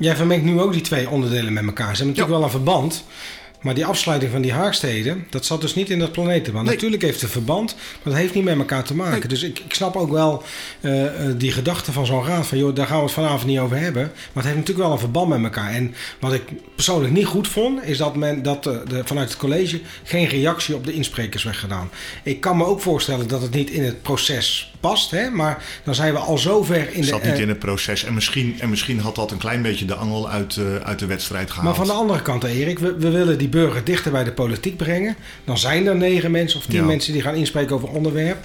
jij 0.00 0.16
vermengt 0.16 0.44
nu 0.44 0.60
ook 0.60 0.72
die 0.72 0.82
twee 0.82 1.10
onderdelen 1.10 1.52
met 1.52 1.64
elkaar. 1.64 1.96
Ze 1.96 2.02
hebben 2.02 2.06
natuurlijk 2.06 2.34
wel 2.36 2.44
een 2.44 2.50
verband. 2.50 3.04
Maar 3.60 3.74
die 3.74 3.86
afsluiting 3.86 4.32
van 4.32 4.42
die 4.42 4.52
haarsteden, 4.52 5.26
dat 5.30 5.44
zat 5.44 5.60
dus 5.60 5.74
niet 5.74 5.90
in 5.90 5.98
dat 5.98 6.12
planetenband. 6.12 6.64
Nee. 6.64 6.74
Natuurlijk 6.74 7.02
heeft 7.02 7.20
het 7.20 7.30
verband, 7.30 7.74
maar 7.74 8.12
dat 8.12 8.22
heeft 8.22 8.34
niet 8.34 8.44
met 8.44 8.58
elkaar 8.58 8.84
te 8.84 8.94
maken. 8.94 9.18
Nee. 9.18 9.28
Dus 9.28 9.42
ik, 9.42 9.58
ik 9.58 9.74
snap 9.74 9.96
ook 9.96 10.10
wel 10.10 10.42
eh, 10.80 11.06
eh, 11.06 11.34
die 11.38 11.52
gedachte 11.52 11.92
van 11.92 12.06
zo'n 12.06 12.24
raad 12.24 12.46
van, 12.46 12.58
joh, 12.58 12.74
daar 12.74 12.86
gaan 12.86 12.96
we 12.96 13.02
het 13.02 13.12
vanavond 13.12 13.46
niet 13.46 13.58
over 13.58 13.76
hebben. 13.76 14.02
Maar 14.02 14.44
het 14.44 14.44
heeft 14.44 14.56
natuurlijk 14.56 14.86
wel 14.86 14.92
een 14.92 14.98
verband 14.98 15.28
met 15.28 15.42
elkaar. 15.42 15.70
En 15.70 15.94
wat 16.20 16.32
ik 16.32 16.42
persoonlijk 16.74 17.12
niet 17.12 17.26
goed 17.26 17.48
vond, 17.48 17.84
is 17.84 17.98
dat 17.98 18.16
men 18.16 18.42
dat 18.42 18.66
eh, 18.66 18.74
de, 18.88 19.02
vanuit 19.04 19.28
het 19.28 19.38
college 19.38 19.80
geen 20.04 20.26
reactie 20.26 20.74
op 20.74 20.84
de 20.84 20.92
insprekers 20.92 21.44
werd 21.44 21.56
gedaan. 21.56 21.90
Ik 22.22 22.40
kan 22.40 22.56
me 22.56 22.64
ook 22.64 22.80
voorstellen 22.80 23.28
dat 23.28 23.42
het 23.42 23.54
niet 23.54 23.70
in 23.70 23.84
het 23.84 24.02
proces 24.02 24.72
past, 24.80 25.10
hè, 25.10 25.30
maar 25.30 25.64
dan 25.84 25.94
zijn 25.94 26.12
we 26.12 26.18
al 26.18 26.38
zover 26.38 26.94
in 26.94 27.00
de. 27.00 27.06
zat 27.06 27.22
niet 27.22 27.38
in 27.38 27.48
het 27.48 27.58
proces. 27.58 28.04
En 28.04 28.14
misschien, 28.14 28.56
en 28.60 28.70
misschien 28.70 29.00
had 29.00 29.14
dat 29.14 29.30
een 29.30 29.38
klein 29.38 29.62
beetje 29.62 29.84
de 29.84 29.94
angel 29.94 30.30
uit, 30.30 30.58
uit 30.82 30.98
de 30.98 31.06
wedstrijd 31.06 31.50
gehaald. 31.50 31.66
Maar 31.66 31.86
van 31.86 31.94
de 31.94 32.00
andere 32.00 32.22
kant, 32.22 32.44
Erik, 32.44 32.78
we, 32.78 32.96
we 32.96 33.10
willen 33.10 33.38
die 33.38 33.48
burger 33.50 33.84
dichter 33.84 34.10
bij 34.12 34.24
de 34.24 34.32
politiek 34.32 34.76
brengen. 34.76 35.16
Dan 35.44 35.58
zijn 35.58 35.86
er 35.86 35.96
negen 35.96 36.30
mensen 36.30 36.58
of 36.58 36.64
tien 36.66 36.80
Ja. 36.80 36.84
mensen 36.84 37.12
die 37.12 37.22
gaan 37.22 37.34
inspreken 37.34 37.74
over 37.74 37.88
onderwerp. 37.88 38.44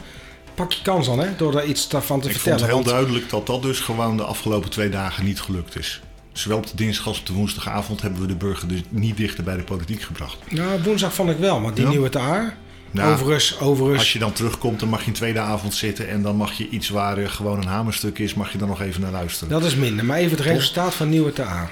Pak 0.55 0.71
je 0.71 0.81
kans 0.81 1.05
dan, 1.05 1.19
hè, 1.19 1.27
door 1.37 1.51
daar 1.51 1.65
iets 1.65 1.89
daarvan 1.89 2.19
te 2.21 2.27
Ik 2.27 2.33
vertellen. 2.33 2.57
het 2.59 2.67
heel 2.67 2.75
want- 2.75 2.87
duidelijk 2.89 3.29
dat 3.29 3.47
dat 3.47 3.61
dus 3.61 3.79
gewoon 3.79 4.17
de 4.17 4.23
afgelopen 4.23 4.69
twee 4.69 4.89
dagen 4.89 5.25
niet 5.25 5.41
gelukt 5.41 5.77
is. 5.79 6.01
Zowel 6.33 6.57
op 6.57 6.67
de 6.67 6.75
dinsdag 6.75 7.07
als 7.07 7.19
op 7.19 7.25
de 7.25 7.33
woensdagavond 7.33 8.01
hebben 8.01 8.21
we 8.21 8.27
de 8.27 8.35
burger 8.35 8.67
dus 8.67 8.81
niet 8.89 9.17
dichter 9.17 9.43
bij 9.43 9.55
de 9.55 9.63
politiek 9.63 10.01
gebracht. 10.01 10.37
Nou, 10.49 10.81
woensdag 10.83 11.13
vond 11.13 11.29
ik 11.29 11.37
wel, 11.37 11.61
want 11.61 11.75
die 11.75 11.83
Ja. 11.85 11.91
nieuwe 11.91 12.09
taar. 12.09 12.57
Nou, 12.91 13.13
overigens, 13.13 13.59
overigens. 13.59 13.99
Als 13.99 14.13
je 14.13 14.19
dan 14.19 14.33
terugkomt, 14.33 14.79
dan 14.79 14.89
mag 14.89 15.01
je 15.01 15.07
een 15.07 15.13
tweede 15.13 15.39
avond 15.39 15.73
zitten 15.73 16.09
en 16.09 16.21
dan 16.21 16.35
mag 16.35 16.53
je 16.53 16.69
iets 16.69 16.89
waar 16.89 17.17
eh, 17.17 17.29
gewoon 17.29 17.57
een 17.57 17.67
hamerstuk 17.67 18.19
is, 18.19 18.33
mag 18.33 18.51
je 18.51 18.57
dan 18.57 18.67
nog 18.67 18.81
even 18.81 19.01
naar 19.01 19.11
luisteren. 19.11 19.49
Dat 19.49 19.63
is 19.63 19.75
minder. 19.75 20.05
Maar 20.05 20.17
even 20.17 20.37
het 20.37 20.45
resultaat 20.45 20.93
van 20.93 21.09
nieuwe 21.09 21.33
TA. 21.33 21.69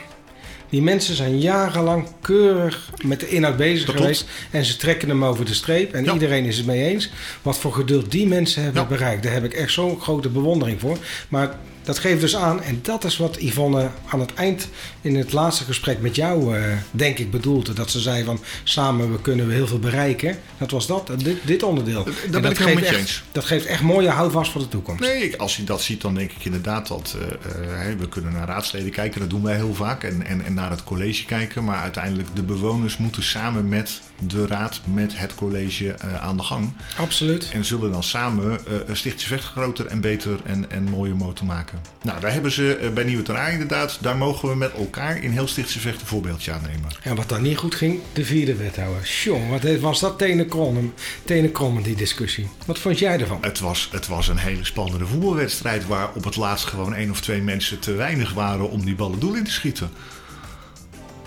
Die 0.74 0.82
mensen 0.82 1.16
zijn 1.16 1.40
jarenlang 1.40 2.08
keurig 2.22 2.90
met 3.04 3.20
de 3.20 3.30
inhoud 3.30 3.58
bezig 3.58 3.86
Dat 3.86 3.96
geweest. 3.96 4.26
En 4.52 4.66
ze 4.66 4.78
trekken 4.78 5.10
hem 5.10 5.26
over 5.26 5.46
de 5.46 5.54
streep. 5.54 5.94
En 5.94 6.04
Ja. 6.04 6.14
iedereen 6.14 6.46
is 6.46 6.58
het 6.58 6.66
mee 6.66 6.84
eens. 6.84 7.10
Wat 7.42 7.58
voor 7.58 7.74
geduld 7.74 8.12
die 8.12 8.28
mensen 8.28 8.64
hebben 8.64 8.82
Ja. 8.82 8.88
bereikt. 8.88 9.24
Daar 9.24 9.34
heb 9.34 9.44
ik 9.44 9.54
echt 9.54 9.72
zo'n 9.72 10.02
grote 10.02 10.30
bewondering 10.30 10.80
voor. 10.80 10.98
Maar 11.30 11.56
dat 11.84 12.00
geeft 12.00 12.22
dus 12.22 12.36
aan. 12.36 12.62
En 12.64 12.80
dat 12.82 13.04
is 13.04 13.18
wat 13.18 13.38
Yvonne 13.42 13.90
aan 14.10 14.20
het 14.20 14.34
eind 14.34 14.68
in 15.02 15.16
het 15.16 15.34
laatste 15.34 15.64
gesprek 15.64 16.02
met 16.02 16.16
jou, 16.16 16.58
eh, 16.58 16.64
denk 16.92 17.18
ik, 17.18 17.32
bedoelde. 17.32 17.74
Dat 17.74 17.90
ze 17.92 18.00
zei 18.00 18.24
van 18.24 18.40
samen 18.64 19.12
we 19.12 19.22
kunnen 19.22 19.48
we 19.48 19.54
heel 19.54 19.68
veel 19.68 19.80
bereiken. 19.80 20.38
Dat 20.58 20.72
was 20.72 20.88
dat, 20.88 21.12
dit, 21.18 21.38
dit 21.46 21.64
onderdeel. 21.64 22.04
Daar 22.04 22.14
En 22.26 22.32
ben 22.32 22.42
dat 22.42 22.58
geeft 22.58 22.84
echt- 22.84 22.96
eens. 22.98 23.24
Dat 23.32 23.46
geeft 23.46 23.66
echt 23.66 23.82
mooie 23.82 24.10
houvast 24.10 24.52
voor 24.52 24.62
de 24.62 24.68
toekomst. 24.68 25.02
Nee, 25.04 25.38
als 25.40 25.56
je 25.58 25.64
dat 25.64 25.82
ziet, 25.82 26.02
dan 26.02 26.16
denk 26.16 26.32
ik 26.32 26.46
inderdaad 26.46 26.88
dat 26.88 27.16
eh, 27.20 27.90
eh, 27.92 27.98
we 28.00 28.10
kunnen 28.10 28.34
naar 28.34 28.48
raadsleden 28.48 28.92
kijken. 28.92 29.20
Dat 29.20 29.30
doen 29.30 29.44
wij 29.44 29.56
heel 29.56 29.74
vaak. 29.74 30.04
En, 30.04 30.26
en, 30.26 30.46
en 30.46 30.54
naar 30.54 30.70
het 30.70 30.84
college 30.84 31.26
kijken. 31.26 31.64
Maar 31.64 31.82
uiteindelijk 31.82 32.28
de 32.36 32.44
bewoners 32.44 32.98
moeten 32.98 33.24
samen 33.24 33.70
met 33.70 34.02
de 34.28 34.48
raad, 34.48 34.82
met 34.84 35.18
het 35.18 35.36
college 35.36 35.92
eh, 35.92 36.24
aan 36.24 36.38
de 36.38 36.44
gang. 36.44 36.74
Absoluut. 36.98 37.50
En 37.54 37.66
zullen 37.66 37.92
dan 37.92 38.04
samen 38.04 38.60
uh, 38.68 38.96
Stichtse 38.96 39.28
Vecht 39.28 39.44
groter 39.44 39.86
en 39.86 40.02
beter 40.02 40.40
en, 40.44 40.72
en 40.72 40.84
mooier 40.84 41.16
motor 41.16 41.46
maken. 41.46 41.80
Nou, 42.02 42.20
daar 42.20 42.34
hebben 42.34 42.52
ze 42.52 42.76
eh, 42.76 42.90
bij 42.90 43.04
Nieuwe 43.04 43.24
Terrain 43.24 43.52
inderdaad. 43.52 43.98
Daar 44.02 44.18
mogen 44.18 44.50
we 44.50 44.56
met 44.56 44.74
elkaar 44.74 45.24
in 45.24 45.32
heel 45.32 45.48
Stichtse 45.48 45.80
Vecht 45.80 46.02
een 46.02 46.08
voorbeeldje 46.08 46.52
aan 46.52 46.62
nemen. 46.62 46.90
En 47.04 47.16
wat 47.16 47.30
dan 47.30 47.42
niet 47.42 47.58
goed 47.58 47.76
ging, 47.76 48.00
de 48.14 48.26
vierde 48.26 48.56
wethouder. 48.56 49.10
Jong, 49.24 49.50
wat 49.50 49.80
was 49.80 50.00
dat 50.00 50.18
tenenkrommend, 50.18 51.02
tenenkrommend 51.24 51.86
die 51.86 51.96
discussie. 51.96 52.50
Wat 52.66 52.80
vond 52.80 53.00
jij 53.00 53.20
ervan? 53.20 53.38
Het 53.42 53.60
was, 53.60 53.90
het 53.92 54.08
was 54.08 54.28
een 54.28 54.38
hele 54.38 54.66
spannende 54.66 55.06
voetbalwedstrijd 55.06 55.88
waar 55.88 56.10
op 56.16 56.24
het 56.24 56.36
laatst 56.36 56.66
gewoon 56.66 56.96
één 56.96 57.12
of 57.12 57.22
twee 57.22 57.42
mensen 57.42 57.80
te 57.80 57.92
weinig 57.92 58.34
waren 58.34 58.70
om 58.70 58.86
die 58.86 58.96
ballen 58.96 59.20
doel 59.20 59.34
in 59.34 59.44
te 59.44 59.52
schieten. 59.52 59.92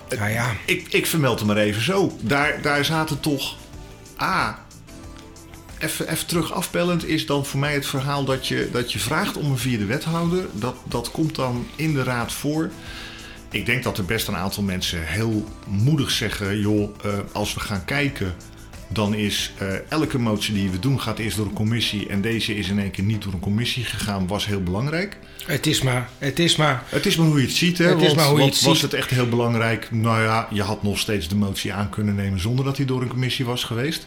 Ja, 0.08 0.52
Ik, 0.66 0.88
ik 0.88 1.06
vermeld 1.06 1.38
het 1.38 1.48
maar 1.48 1.56
even 1.56 1.82
zo. 1.82 2.16
Daar, 2.20 2.62
daar 2.62 2.84
zaten 2.84 3.20
toch. 3.20 3.56
A. 4.20 4.64
Even, 5.78 6.08
even 6.08 6.26
terug 6.26 6.52
afbellend 6.52 7.06
is 7.06 7.26
dan 7.26 7.46
voor 7.46 7.60
mij 7.60 7.74
het 7.74 7.86
verhaal 7.86 8.24
dat 8.24 8.48
je, 8.48 8.68
dat 8.72 8.92
je 8.92 8.98
vraagt 8.98 9.36
om 9.36 9.50
een 9.50 9.58
vierde 9.58 9.84
wethouder. 9.84 10.46
Dat, 10.52 10.76
dat 10.84 11.10
komt 11.10 11.34
dan 11.34 11.66
in 11.76 11.94
de 11.94 12.02
raad 12.02 12.32
voor. 12.32 12.70
Ik 13.50 13.66
denk 13.66 13.82
dat 13.82 13.98
er 13.98 14.04
best 14.04 14.28
een 14.28 14.36
aantal 14.36 14.62
mensen 14.62 15.06
heel 15.06 15.44
moedig 15.66 16.10
zeggen: 16.10 16.58
joh, 16.58 16.90
eh, 17.04 17.12
als 17.32 17.54
we 17.54 17.60
gaan 17.60 17.84
kijken, 17.84 18.34
dan 18.88 19.14
is 19.14 19.52
eh, 19.58 19.68
elke 19.88 20.18
motie 20.18 20.54
die 20.54 20.70
we 20.70 20.78
doen 20.78 21.00
gaat 21.00 21.18
eerst 21.18 21.36
door 21.36 21.46
een 21.46 21.52
commissie. 21.52 22.08
En 22.08 22.20
deze 22.20 22.56
is 22.56 22.68
in 22.68 22.78
één 22.78 22.90
keer 22.90 23.04
niet 23.04 23.22
door 23.22 23.32
een 23.32 23.40
commissie 23.40 23.84
gegaan, 23.84 24.26
was 24.26 24.46
heel 24.46 24.62
belangrijk. 24.62 25.16
het 25.46 25.66
is 25.66 25.82
maar, 25.82 26.10
het 26.18 26.38
is 26.38 26.56
maar. 26.56 26.82
Het 26.88 27.06
is 27.06 27.16
maar 27.16 27.26
hoe 27.26 27.40
je 27.40 27.46
het 27.46 27.56
ziet, 27.56 27.78
hè? 27.78 27.84
Het 27.84 28.00
is 28.00 28.06
want, 28.06 28.16
maar 28.16 28.26
hoe 28.26 28.38
je 28.38 28.44
het 28.44 28.62
was 28.62 28.72
ziet. 28.78 28.82
het 28.82 28.94
echt 28.94 29.10
heel 29.10 29.28
belangrijk? 29.28 29.88
Nou 29.90 30.22
ja, 30.22 30.48
je 30.50 30.62
had 30.62 30.82
nog 30.82 30.98
steeds 30.98 31.28
de 31.28 31.36
motie 31.36 31.72
aan 31.72 31.90
kunnen 31.90 32.14
nemen 32.14 32.40
zonder 32.40 32.64
dat 32.64 32.76
hij 32.76 32.86
door 32.86 33.02
een 33.02 33.08
commissie 33.08 33.44
was 33.44 33.64
geweest. 33.64 34.06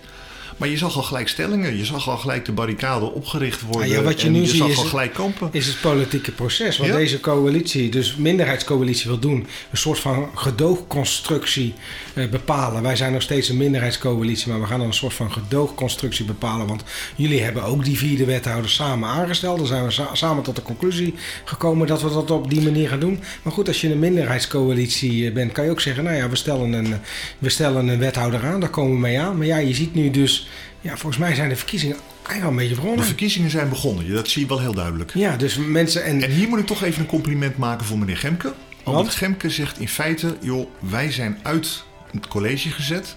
Maar 0.58 0.68
je 0.70 0.78
zag 0.78 0.96
al 0.96 1.04
gelijk 1.04 1.28
stellingen, 1.28 1.78
je 1.78 1.86
zag 1.86 2.10
al 2.10 2.18
gelijk 2.18 2.46
de 2.46 2.52
barricade 2.52 3.06
opgericht 3.14 3.62
worden. 3.62 3.82
Ah 3.82 3.88
ja, 3.88 4.02
wat 4.02 4.22
je 4.22 4.28
en 4.28 4.34
nu 4.34 4.40
je 4.42 4.48
ziet 4.48 4.58
zag 4.58 4.68
is 4.70 4.78
al 4.78 4.84
gelijk 4.84 5.14
kampen. 5.14 5.50
Is 5.52 5.66
het 5.68 5.82
politieke 5.82 6.32
proces. 6.32 6.78
Wat 6.78 6.88
Ja. 6.88 6.96
deze 6.96 7.20
coalitie, 7.20 7.90
dus 7.90 8.16
minderheidscoalitie, 8.16 9.08
wil 9.10 9.20
doen. 9.20 9.48
Een 9.72 9.78
soort 9.78 10.00
van 10.00 10.30
gedoogconstructie 10.36 11.74
eh, 12.14 12.28
bepalen. 12.30 12.82
Wij 12.82 12.96
zijn 12.96 13.12
nog 13.14 13.22
steeds 13.22 13.50
een 13.50 13.58
minderheidscoalitie, 13.58 14.50
maar 14.52 14.60
we 14.62 14.66
gaan 14.68 14.78
dan 14.80 14.88
een 14.88 14.94
soort 14.94 15.14
van 15.14 15.32
gedoogconstructie 15.32 16.26
bepalen. 16.26 16.68
Want 16.68 16.84
jullie 17.16 17.42
hebben 17.42 17.64
ook 17.64 17.84
die 17.86 17.98
vierde 17.98 18.26
wethouder 18.26 18.70
samen 18.70 19.10
aangesteld. 19.10 19.58
Dan 19.58 19.68
zijn 19.68 19.84
we 19.84 19.92
sa- 19.92 20.16
samen 20.16 20.44
tot 20.44 20.56
de 20.56 20.62
conclusie 20.62 21.14
gekomen 21.46 21.88
dat 21.88 22.02
we 22.02 22.10
dat 22.10 22.32
op 22.32 22.50
die 22.50 22.62
manier 22.62 22.90
gaan 22.90 23.00
doen. 23.00 23.20
Maar 23.44 23.54
goed, 23.54 23.68
als 23.68 23.82
je 23.82 23.92
een 23.92 24.00
minderheidscoalitie 24.00 25.28
eh, 25.28 25.34
bent, 25.34 25.52
kan 25.52 25.64
je 25.66 25.72
ook 25.72 25.82
zeggen: 25.82 26.04
nou 26.04 26.16
ja, 26.16 26.30
we 26.30 26.36
stellen 26.36 26.74
een, 26.74 26.94
we 27.40 27.50
stellen 27.50 27.88
een 27.88 28.00
wethouder 28.00 28.44
aan, 28.46 28.60
daar 28.60 28.70
komen 28.70 28.92
we 28.94 29.00
mee 29.00 29.20
aan. 29.20 29.38
Maar 29.38 29.46
ja, 29.48 29.58
je 29.58 29.74
ziet 29.74 29.94
nu 29.96 30.10
dus, 30.10 30.39
ja, 30.82 30.98
volgens 30.98 31.18
mij 31.18 31.36
zijn 31.36 31.50
de 31.50 31.56
verkiezingen 31.56 31.98
eigenlijk 32.14 32.44
al 32.44 32.50
een 32.50 32.56
beetje 32.56 32.76
De 32.76 32.82
begonnen. 32.82 33.06
verkiezingen 33.06 33.50
zijn 33.50 33.70
begonnen, 33.70 34.14
dat 34.14 34.28
zie 34.28 34.42
je 34.42 34.48
wel 34.48 34.60
heel 34.60 34.74
duidelijk. 34.74 35.12
Ja, 35.14 35.36
dus 35.36 35.58
mensen 35.58 36.04
en. 36.04 36.24
En 36.24 36.32
hier 36.32 36.48
moet 36.48 36.60
ik 36.60 36.66
toch 36.66 36.84
even 36.84 37.02
een 37.02 37.08
compliment 37.08 37.58
maken 37.58 37.86
voor 37.86 37.98
meneer 37.98 38.18
Gemke. 38.18 38.54
Want? 38.84 39.10
Gemke 39.10 39.50
zegt 39.50 39.80
in 39.80 39.90
feite, 39.90 40.38
joh, 40.42 40.70
wij 40.80 41.12
zijn 41.12 41.40
uit 41.44 41.84
het 42.12 42.28
college 42.28 42.70
gezet. 42.70 43.16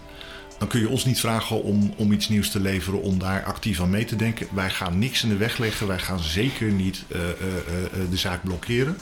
Dan 0.58 0.68
kun 0.70 0.80
je 0.80 0.88
ons 0.88 1.04
niet 1.04 1.20
vragen 1.20 1.62
om, 1.62 1.94
om 1.96 2.12
iets 2.12 2.28
nieuws 2.28 2.50
te 2.50 2.60
leveren, 2.60 3.02
om 3.02 3.18
daar 3.18 3.44
actief 3.44 3.80
aan 3.80 3.90
mee 3.90 4.04
te 4.04 4.16
denken. 4.16 4.46
Wij 4.52 4.70
gaan 4.70 4.98
niks 4.98 5.22
in 5.22 5.28
de 5.28 5.36
weg 5.36 5.58
leggen. 5.58 5.86
Wij 5.86 5.98
gaan 5.98 6.20
zeker 6.20 6.70
niet 6.70 7.04
eh, 7.08 7.20
eh, 7.20 7.26
eh, 7.30 8.10
de 8.10 8.16
zaak 8.16 8.42
blokkeren. 8.42 8.96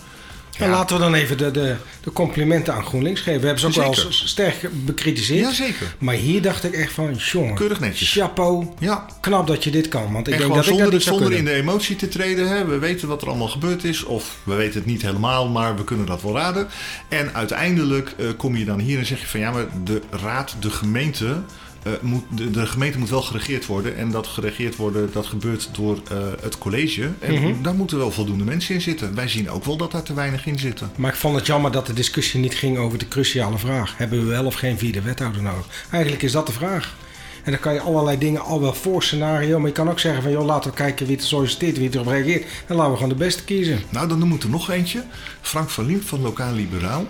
Ja, 0.59 0.69
laten 0.69 0.97
we 0.97 1.03
dan 1.03 1.15
even 1.15 1.39
de, 1.39 1.51
de, 1.51 1.77
de 2.01 2.13
complimenten 2.13 2.75
aan 2.75 2.85
GroenLinks 2.85 3.21
geven. 3.21 3.41
We 3.41 3.47
hebben 3.47 3.73
ze 3.73 3.81
ook 3.81 3.95
wel 3.95 4.07
eens 4.07 4.29
sterk 4.29 4.69
bekritiseerd. 4.85 5.45
Jazeker. 5.45 5.95
Maar 5.99 6.15
hier 6.15 6.43
dacht 6.43 6.65
ik 6.65 6.73
echt 6.73 6.93
van, 6.93 7.15
jongen, 7.15 7.55
Keurig 7.55 7.81
netjes. 7.81 8.13
chapeau, 8.13 8.67
Ja, 8.79 9.07
knap 9.21 9.47
dat 9.47 9.65
je 9.65 9.71
dit 9.71 9.89
kan. 9.89 10.13
Want 10.13 10.29
ik 10.29 10.35
en 10.35 10.41
denk 10.41 10.55
dat 10.55 10.67
ik 10.67 10.71
dat 10.71 10.81
zonder, 10.81 11.01
zonder 11.01 11.33
in 11.33 11.45
de 11.45 11.53
emotie 11.53 11.97
te 11.97 12.09
treden. 12.09 12.49
Hè. 12.49 12.65
We 12.65 12.79
weten 12.79 13.09
wat 13.09 13.23
er 13.23 13.29
allemaal 13.29 13.49
gebeurd 13.49 13.85
is. 13.85 14.05
Of 14.05 14.37
we 14.43 14.55
weten 14.55 14.75
het 14.75 14.87
niet 14.87 15.03
helemaal, 15.03 15.49
maar 15.49 15.77
we 15.77 15.85
kunnen 15.85 16.07
dat 16.07 16.23
wel 16.23 16.37
raden. 16.37 16.69
En 17.09 17.35
uiteindelijk 17.35 18.15
eh, 18.19 18.27
kom 18.37 18.57
je 18.57 18.65
dan 18.65 18.79
hier 18.79 18.99
en 18.99 19.07
zeg 19.07 19.21
je 19.21 19.27
van 19.27 19.41
ja, 19.41 19.51
maar 19.51 19.67
de 19.85 20.03
raad, 20.11 20.57
de 20.61 20.71
gemeente. 20.71 21.43
Eh, 21.83 21.93
moet, 22.01 22.23
de, 22.35 22.51
de 22.51 22.67
gemeente 22.67 22.99
moet 22.99 23.11
wel 23.11 23.23
geregeerd 23.23 23.67
worden. 23.67 23.97
En 23.97 24.11
dat 24.11 24.27
geregeerd 24.27 24.77
worden, 24.77 25.11
dat 25.13 25.27
gebeurt 25.27 25.69
door 25.73 25.99
eh, 26.11 26.17
het 26.41 26.59
college. 26.59 27.11
En 27.19 27.33
Mhm. 27.35 27.63
daar 27.63 27.75
moeten 27.75 27.99
wel 27.99 28.11
voldoende 28.11 28.45
mensen 28.45 28.75
in 28.75 28.81
zitten. 28.81 29.15
Wij 29.15 29.29
zien 29.29 29.51
ook 29.51 29.65
wel 29.65 29.77
dat 29.77 29.93
daar 29.93 30.03
te 30.03 30.15
weinig 30.15 30.47
in 30.47 30.59
zitten. 30.59 30.91
Maar 30.97 31.11
ik 31.11 31.17
vond 31.19 31.37
het 31.37 31.47
jammer 31.47 31.73
dat 31.73 31.87
de 31.87 31.93
discussie 31.93 32.41
niet 32.41 32.55
ging 32.55 32.79
over 32.79 32.99
de 32.99 33.09
cruciale 33.09 33.59
vraag. 33.59 33.95
Hebben 33.97 34.19
we 34.19 34.25
wel 34.31 34.45
of 34.45 34.55
geen 34.55 34.79
vierde 34.79 35.01
wethouder 35.03 35.43
nodig? 35.43 35.67
Eigenlijk 35.91 36.23
is 36.23 36.33
dat 36.33 36.47
de 36.47 36.53
vraag. 36.53 36.97
En 37.45 37.51
dan 37.51 37.61
kan 37.61 37.75
je 37.75 37.81
allerlei 37.81 38.19
dingen 38.19 38.41
al 38.41 38.61
wel 38.61 38.75
voor 38.75 39.03
scenario. 39.03 39.59
Maar 39.59 39.67
je 39.69 39.73
kan 39.75 39.91
ook 39.91 39.99
zeggen 39.99 40.23
van, 40.23 40.31
joh, 40.33 40.45
laten 40.45 40.71
we 40.71 40.77
kijken 40.77 41.07
wie 41.07 41.17
het 41.17 41.25
solliciteert, 41.25 41.79
wie 41.79 41.91
erop 41.93 42.07
reageert. 42.07 42.45
En 42.67 42.75
laten 42.77 42.91
we 42.91 42.97
gewoon 42.97 43.13
de 43.13 43.25
beste 43.25 43.45
kiezen. 43.45 43.81
Nou, 43.89 44.09
dan 44.09 44.19
noem 44.19 44.33
ik 44.33 44.43
er 44.43 44.49
nog 44.49 44.71
eentje. 44.71 45.03
Frank 45.41 45.71
van 45.71 45.87
Liem 45.87 46.03
van 46.03 46.21
Lokaal 46.21 46.53
Liberaal. 46.55 47.07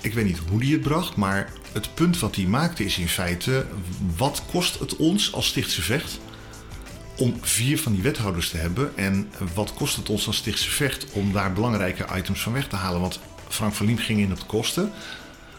Ik 0.00 0.14
weet 0.14 0.24
niet 0.24 0.40
hoe 0.50 0.60
die 0.60 0.72
het 0.72 0.82
bracht, 0.82 1.16
maar 1.16 1.52
het 1.72 1.94
punt 1.94 2.18
wat 2.18 2.36
hij 2.36 2.44
maakte 2.44 2.84
is 2.84 2.98
in 2.98 3.08
feite... 3.08 3.66
wat 4.16 4.42
kost 4.50 4.78
het 4.78 4.96
ons 4.96 5.32
als 5.32 5.46
Stichtse 5.46 5.82
Vecht 5.82 6.20
om 7.16 7.34
vier 7.40 7.78
van 7.78 7.92
die 7.92 8.02
wethouders 8.02 8.50
te 8.50 8.56
hebben? 8.56 8.96
En 8.96 9.30
wat 9.54 9.74
kost 9.74 9.96
het 9.96 10.08
ons 10.08 10.26
als 10.26 10.36
Stichtse 10.36 10.70
Vecht 10.70 11.06
om 11.12 11.32
daar 11.32 11.52
belangrijke 11.52 12.06
items 12.16 12.40
van 12.42 12.52
weg 12.52 12.68
te 12.68 12.76
halen? 12.76 13.00
Want 13.00 13.20
Frank 13.48 13.74
van 13.74 13.86
Liem 13.86 13.98
ging 13.98 14.20
in 14.20 14.32
op 14.32 14.40
de 14.40 14.46
kosten... 14.46 14.92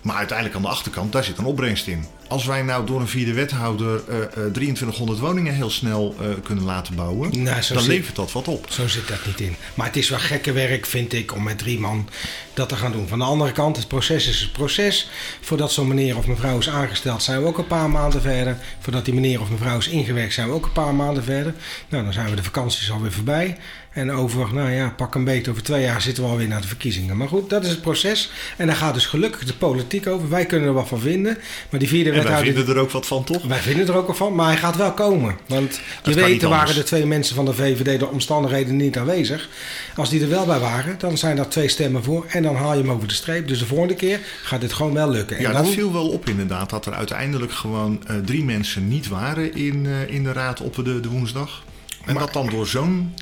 Maar 0.02 0.16
uiteindelijk 0.16 0.58
aan 0.58 0.62
de 0.62 0.68
achterkant, 0.68 1.12
daar 1.12 1.24
zit 1.24 1.38
een 1.38 1.46
opbrengst 1.46 1.88
in. 1.88 2.06
Als 2.30 2.46
wij 2.46 2.62
nou 2.62 2.86
door 2.86 3.00
een 3.00 3.08
vierde 3.08 3.34
wethouder 3.34 4.02
uh, 4.10 4.16
uh, 4.18 4.24
2300 4.52 5.20
woningen 5.20 5.54
heel 5.54 5.70
snel 5.70 6.16
uh, 6.22 6.28
kunnen 6.44 6.64
laten 6.64 6.96
bouwen, 6.96 7.44
nou, 7.44 7.62
dan 7.74 7.88
levert 7.88 8.16
dat 8.16 8.32
wat 8.32 8.48
op. 8.48 8.66
Zo 8.70 8.88
zit 8.88 9.08
dat 9.08 9.26
niet 9.26 9.40
in. 9.40 9.56
Maar 9.74 9.86
het 9.86 9.96
is 9.96 10.10
wel 10.10 10.20
gekke 10.20 10.52
werk, 10.52 10.86
vind 10.86 11.14
ik, 11.14 11.34
om 11.34 11.44
met 11.44 11.58
drie 11.58 11.80
man 11.80 12.10
dat 12.54 12.70
te 12.70 12.76
gaan 12.76 12.92
doen. 12.92 13.08
Van 13.08 13.20
de 13.20 13.26
andere 13.26 13.52
kant, 13.52 13.78
het 13.78 13.88
proces 13.88 14.28
is 14.28 14.42
het 14.42 14.52
proces. 14.52 15.10
Voordat 15.42 15.72
zo'n 15.72 15.88
meneer 15.88 16.18
of 16.18 16.28
mevrouw 16.28 16.58
is 16.58 16.70
aangesteld, 16.70 17.24
zijn 17.24 17.42
we 17.42 17.48
ook 17.48 17.58
een 17.58 17.68
paar 17.68 17.90
maanden 17.90 18.22
verder. 18.22 18.58
Voordat 18.80 19.06
die 19.06 19.14
meneer 19.14 19.42
of 19.42 19.50
mevrouw 19.50 19.78
is 19.78 19.88
ingewerkt, 19.88 20.34
zijn 20.34 20.48
we 20.48 20.54
ook 20.54 20.66
een 20.66 20.72
paar 20.72 20.96
maanden 20.96 21.24
verder. 21.24 21.54
Nou, 21.90 22.04
dan 22.04 22.14
zijn 22.14 22.30
we 22.30 22.36
de 22.36 22.44
vakanties 22.44 22.92
alweer 22.92 23.12
voorbij. 23.12 23.58
En 23.90 24.12
over, 24.12 24.54
nou 24.54 24.72
ja, 24.72 24.94
pak 24.98 25.16
een 25.16 25.24
beetje, 25.24 25.52
over 25.52 25.64
twee 25.64 25.82
jaar 25.82 26.02
zitten 26.02 26.24
we 26.24 26.30
alweer 26.30 26.48
naar 26.48 26.62
de 26.62 26.68
verkiezingen. 26.68 27.18
Maar 27.18 27.28
goed, 27.28 27.50
dat 27.50 27.64
is 27.64 27.70
het 27.70 27.82
proces. 27.82 28.32
En 28.58 28.68
daar 28.68 28.76
gaat 28.76 28.94
dus 28.94 29.06
gelukkig 29.06 29.46
de 29.46 29.54
politiek 29.54 30.08
over. 30.08 30.30
Wij 30.30 30.46
kunnen 30.46 30.68
er 30.68 30.74
wat 30.74 30.88
van 30.88 31.00
vinden. 31.00 31.38
Maar 31.70 31.80
die 31.80 31.90
vierde 31.90 32.12
wij 32.24 32.44
vinden 32.44 32.68
er 32.68 32.78
ook 32.78 32.92
wat 32.92 33.06
van, 33.06 33.24
toch? 33.24 33.44
Wij 33.44 33.60
vinden 33.60 33.88
er 33.88 33.96
ook 33.96 34.08
wat 34.08 34.18
van, 34.18 34.36
maar 34.36 34.48
hij 34.48 34.58
gaat 34.58 34.76
wel 34.76 34.92
komen. 34.92 35.38
Want 35.48 35.80
je 36.04 36.14
weet, 36.14 36.44
er 36.44 36.50
waren 36.50 36.76
de 36.76 36.84
twee 36.84 37.06
mensen 37.06 37.36
van 37.36 37.46
de 37.46 37.54
VVD 37.54 38.00
de 38.00 38.08
omstandigheden 38.08 38.76
niet 38.76 38.98
aanwezig. 38.98 39.50
Als 39.96 40.10
die 40.10 40.22
er 40.22 40.30
wel 40.30 40.46
bij 40.46 40.60
waren, 40.60 40.96
dan 41.00 41.18
zijn 41.18 41.38
er 41.38 41.50
twee 41.50 41.68
stemmen 41.68 42.04
voor. 42.04 42.26
En 42.28 42.44
dan 42.44 42.56
haal 42.56 42.74
je 42.74 42.82
hem 42.82 42.92
over 42.92 43.08
de 43.08 43.14
streep. 43.14 43.48
Dus 43.48 43.60
de 43.60 43.66
volgende 43.66 43.96
keer 43.96 44.20
gaat 44.44 44.62
dit 44.62 44.74
gewoon 44.74 44.94
wel 44.94 45.10
lukken. 45.10 45.38
En 45.38 45.42
ja, 45.42 45.52
dan... 45.52 45.64
dat 45.64 45.74
viel 45.74 45.94
wel 45.94 46.10
op 46.10 46.30
inderdaad. 46.30 46.70
Dat 46.70 46.86
er 46.86 46.94
uiteindelijk 46.94 47.52
gewoon 47.52 48.04
uh, 48.10 48.18
drie 48.26 48.44
mensen 48.44 48.88
niet 48.88 49.08
waren 49.08 49.56
in, 49.56 49.86
uh, 49.86 50.14
in 50.14 50.24
de 50.24 50.34
raad 50.34 50.62
op 50.62 50.76
de, 50.76 51.00
de 51.00 51.10
woensdag. 51.10 51.64
En 52.06 52.14
maar, 52.14 52.24
dat 52.24 52.34
dan 52.34 52.50
door 52.50 52.68
zo'n 52.68 53.14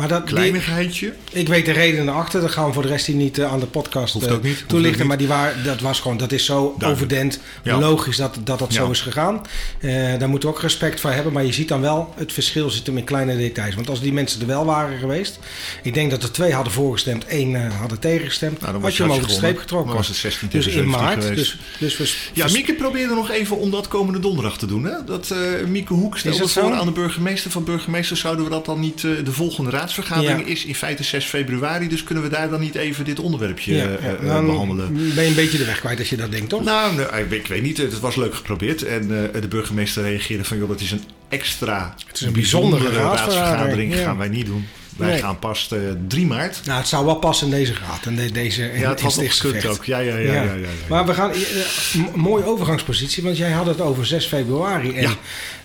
maar 0.00 0.08
dat, 0.08 0.24
Kleinigheidje. 0.24 1.12
ik 1.32 1.48
weet 1.48 1.64
de 1.64 1.72
redenen 1.72 2.14
achter. 2.14 2.40
Dat 2.40 2.50
gaan 2.50 2.66
we 2.66 2.72
voor 2.72 2.82
de 2.82 2.88
rest 2.88 3.06
hier 3.06 3.16
niet 3.16 3.38
uh, 3.38 3.52
aan 3.52 3.60
de 3.60 3.66
podcast 3.66 4.22
uh, 4.22 4.32
toelichten. 4.66 5.06
Maar 5.06 5.18
die 5.18 5.28
waar, 5.28 5.54
dat 5.64 5.80
was 5.80 6.00
gewoon, 6.00 6.16
dat 6.16 6.32
is 6.32 6.44
zo 6.44 6.76
overdent, 6.84 7.40
logisch 7.62 8.16
dat 8.16 8.38
dat, 8.44 8.58
dat 8.58 8.72
zo 8.72 8.90
is 8.90 9.00
gegaan. 9.00 9.42
Uh, 9.80 10.18
daar 10.18 10.28
moeten 10.28 10.48
we 10.48 10.54
ook 10.54 10.62
respect 10.62 11.00
voor 11.00 11.10
hebben. 11.10 11.32
Maar 11.32 11.44
je 11.44 11.52
ziet 11.52 11.68
dan 11.68 11.80
wel, 11.80 12.14
het 12.16 12.32
verschil 12.32 12.70
zit 12.70 12.86
hem 12.86 12.96
in 12.96 13.04
kleine 13.04 13.36
details. 13.36 13.74
Want 13.74 13.88
als 13.88 14.00
die 14.00 14.12
mensen 14.12 14.40
er 14.40 14.46
wel 14.46 14.64
waren 14.64 14.98
geweest. 14.98 15.38
Ik 15.82 15.94
denk 15.94 16.10
dat 16.10 16.22
er 16.22 16.32
twee 16.32 16.52
hadden 16.52 16.72
voorgestemd, 16.72 17.24
één 17.24 17.70
hadden 17.70 17.98
tegengestemd. 17.98 18.60
Nou, 18.60 18.80
had 18.80 18.96
je 18.96 19.02
hem 19.02 19.12
over 19.12 19.26
de 19.26 19.32
streep 19.32 19.58
getrokken. 19.58 19.88
Dan 19.88 19.96
was 19.96 20.08
het 20.08 20.16
16 20.16 20.48
dus 20.48 20.66
in 20.66 20.88
maart. 20.88 21.34
Dus, 21.34 21.58
dus 21.78 21.96
we, 21.96 22.12
ja, 22.32 22.46
Mieke 22.52 22.74
probeerde 22.74 23.14
nog 23.14 23.30
even 23.30 23.56
om 23.56 23.70
dat 23.70 23.88
komende 23.88 24.18
donderdag 24.18 24.58
te 24.58 24.66
doen. 24.66 24.84
Hè? 24.84 25.04
Dat 25.04 25.34
Mieke 25.66 25.92
Hoek 25.92 26.18
stelde 26.18 26.48
voor 26.48 26.72
aan 26.72 26.86
de 26.86 26.92
burgemeester. 26.92 27.50
Van 27.50 27.64
burgemeester 27.64 28.16
zouden 28.16 28.44
we 28.44 28.50
dat 28.50 28.64
dan 28.64 28.80
niet 28.80 29.00
de 29.00 29.32
volgende 29.32 29.70
raad 29.70 29.89
raadsvergadering 29.94 30.46
is 30.48 30.64
in 30.64 30.74
feite 30.74 31.02
6 31.02 31.24
februari. 31.24 31.88
Dus 31.88 32.02
kunnen 32.02 32.24
we 32.24 32.30
daar 32.30 32.50
dan 32.50 32.60
niet 32.60 32.74
even 32.74 33.04
dit 33.04 33.18
onderwerpje 33.18 33.74
ja, 33.74 33.86
uh, 33.86 34.22
uh, 34.22 34.44
behandelen? 34.44 34.94
Ben 35.14 35.24
je 35.24 35.28
een 35.28 35.34
beetje 35.34 35.58
de 35.58 35.64
weg 35.64 35.80
kwijt 35.80 35.98
als 35.98 36.10
je 36.10 36.16
dat 36.16 36.30
denkt, 36.30 36.48
toch? 36.48 36.64
Nou, 36.64 36.94
nou 36.94 37.16
ik, 37.16 37.30
ik, 37.30 37.46
weet 37.46 37.62
niet. 37.62 37.76
Het 37.76 38.00
was 38.00 38.16
leuk 38.16 38.34
geprobeerd. 38.34 38.82
En 38.82 39.08
de 39.40 39.48
burgemeester 39.48 40.02
reageerde 40.02 40.44
van... 40.44 40.58
joh, 40.58 40.68
dat 40.68 40.80
is 40.80 40.90
een 40.90 41.02
extra 41.28 41.94
het 42.06 42.16
is 42.16 42.26
een 42.26 42.32
bijzondere, 42.32 42.82
bijzondere 42.82 43.14
raadsvergadering. 43.14 43.96
gaan 43.96 44.18
wij 44.18 44.28
niet 44.28 44.46
doen. 44.46 44.66
Wij 45.06 45.18
gaan 45.18 45.38
pas 45.38 45.70
uh, 45.72 45.90
3 46.08 46.26
maart. 46.26 46.60
Nou, 46.64 46.78
het 46.78 46.88
zou 46.88 47.04
wel 47.04 47.14
passen 47.14 47.46
in 47.46 47.52
deze 47.52 47.74
raad. 47.74 48.06
En 48.06 48.16
de, 48.16 48.32
deze, 48.32 48.62
ja, 48.62 48.90
het 48.90 49.02
nog 49.02 49.14
gekund 49.14 49.66
ook. 49.66 49.84
Ja, 49.84 49.98
ja, 49.98 50.16
ja, 50.16 50.32
ja. 50.32 50.42
ja, 50.42 50.54
ja, 50.54 50.68
Maar 50.88 51.06
we 51.06 51.14
gaan... 51.14 51.30
Uh, 51.30 52.14
mooie 52.14 52.44
overgangspositie, 52.44 53.22
want 53.22 53.36
jij 53.36 53.50
had 53.50 53.66
het 53.66 53.80
over 53.80 54.06
6 54.06 54.26
februari. 54.26 54.96
En 54.96 55.16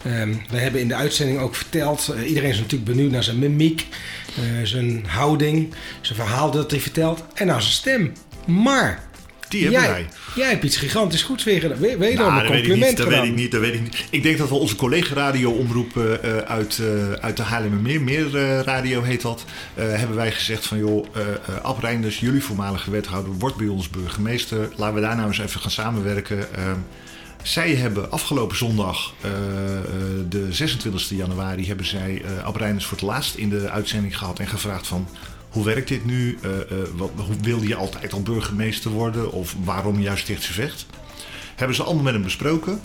um, 0.07 0.41
we 0.49 0.57
hebben 0.57 0.81
in 0.81 0.87
de 0.87 0.95
uitzending 0.95 1.39
ook 1.39 1.55
verteld... 1.55 2.13
Uh, 2.15 2.27
iedereen 2.27 2.49
is 2.49 2.57
natuurlijk 2.57 2.91
benieuwd 2.91 3.11
naar 3.11 3.23
zijn 3.23 3.39
mimiek. 3.39 3.87
Uh, 4.39 4.65
zijn 4.65 5.05
houding, 5.07 5.73
zijn 6.01 6.19
verhaal 6.19 6.51
dat 6.51 6.71
hij 6.71 6.79
vertelt 6.79 7.23
en 7.33 7.47
naar 7.47 7.61
zijn 7.61 7.73
stem. 7.73 8.13
Maar 8.45 9.03
die 9.55 9.63
hebben 9.63 9.81
jij, 9.81 9.91
wij. 9.91 10.09
Jij 10.35 10.49
hebt 10.49 10.63
iets 10.63 10.77
gigantisch 10.77 11.23
goeds 11.23 11.43
weer 11.43 11.59
gedaan. 11.59 11.77
Wederom 11.79 12.33
nou, 12.33 12.39
een 12.39 12.51
compliment 12.51 12.97
dat 12.97 13.07
weet, 13.07 13.23
ik 13.23 13.35
niet, 13.35 13.51
dat 13.51 13.61
weet 13.61 13.73
ik 13.73 13.81
niet. 13.81 14.05
Ik 14.09 14.23
denk 14.23 14.37
dat 14.37 14.49
we 14.49 14.55
onze 14.55 14.75
collega-radio-omroep 14.75 15.95
uh, 15.95 16.37
uit, 16.37 16.77
uh, 16.81 17.11
uit 17.11 17.37
de 17.37 17.43
Haarlemmermeer, 17.43 18.01
Meer 18.01 18.35
uh, 18.35 18.59
Radio 18.59 19.01
heet 19.01 19.21
dat, 19.21 19.45
hebben 19.73 20.15
wij 20.15 20.31
gezegd 20.31 20.65
van 20.65 20.77
joh, 20.77 21.05
Ab 21.61 21.79
Reinders, 21.79 22.19
jullie 22.19 22.43
voormalige 22.43 22.91
wethouder, 22.91 23.33
wordt 23.33 23.55
bij 23.55 23.67
ons 23.67 23.89
burgemeester. 23.89 24.69
Laten 24.75 24.95
we 24.95 25.01
daar 25.01 25.15
nou 25.15 25.27
eens 25.27 25.39
even 25.39 25.61
gaan 25.61 25.71
samenwerken. 25.71 26.53
Ehm, 26.55 26.79
zij 27.47 27.75
hebben 27.75 28.11
afgelopen 28.11 28.57
zondag, 28.57 29.13
uh, 29.25 29.31
de 30.29 30.53
26 30.53 31.09
januari, 31.09 31.67
hebben 31.67 31.85
zij 31.85 32.21
uh, 32.21 32.43
Ab 32.43 32.55
Reinders 32.55 32.85
voor 32.85 32.97
het 32.97 33.05
laatst 33.05 33.35
in 33.35 33.49
de 33.49 33.69
uitzending 33.69 34.17
gehad 34.17 34.39
en 34.39 34.47
gevraagd 34.47 34.87
van 34.87 35.07
hoe 35.55 35.65
werkt 35.65 35.87
dit 35.87 36.05
nu? 36.05 36.37
Uh, 36.43 36.51
wat, 36.95 37.11
hoe 37.15 37.35
wilde 37.41 37.67
je 37.67 37.75
altijd 37.75 38.13
al 38.13 38.21
burgemeester 38.21 38.91
worden? 38.91 39.31
Of 39.31 39.55
waarom 39.63 39.99
juist 39.99 40.23
Stichtse 40.23 40.53
Vecht? 40.53 40.85
Hebben 41.55 41.75
ze 41.75 41.83
allemaal 41.83 42.03
met 42.03 42.13
hem 42.13 42.23
besproken. 42.23 42.81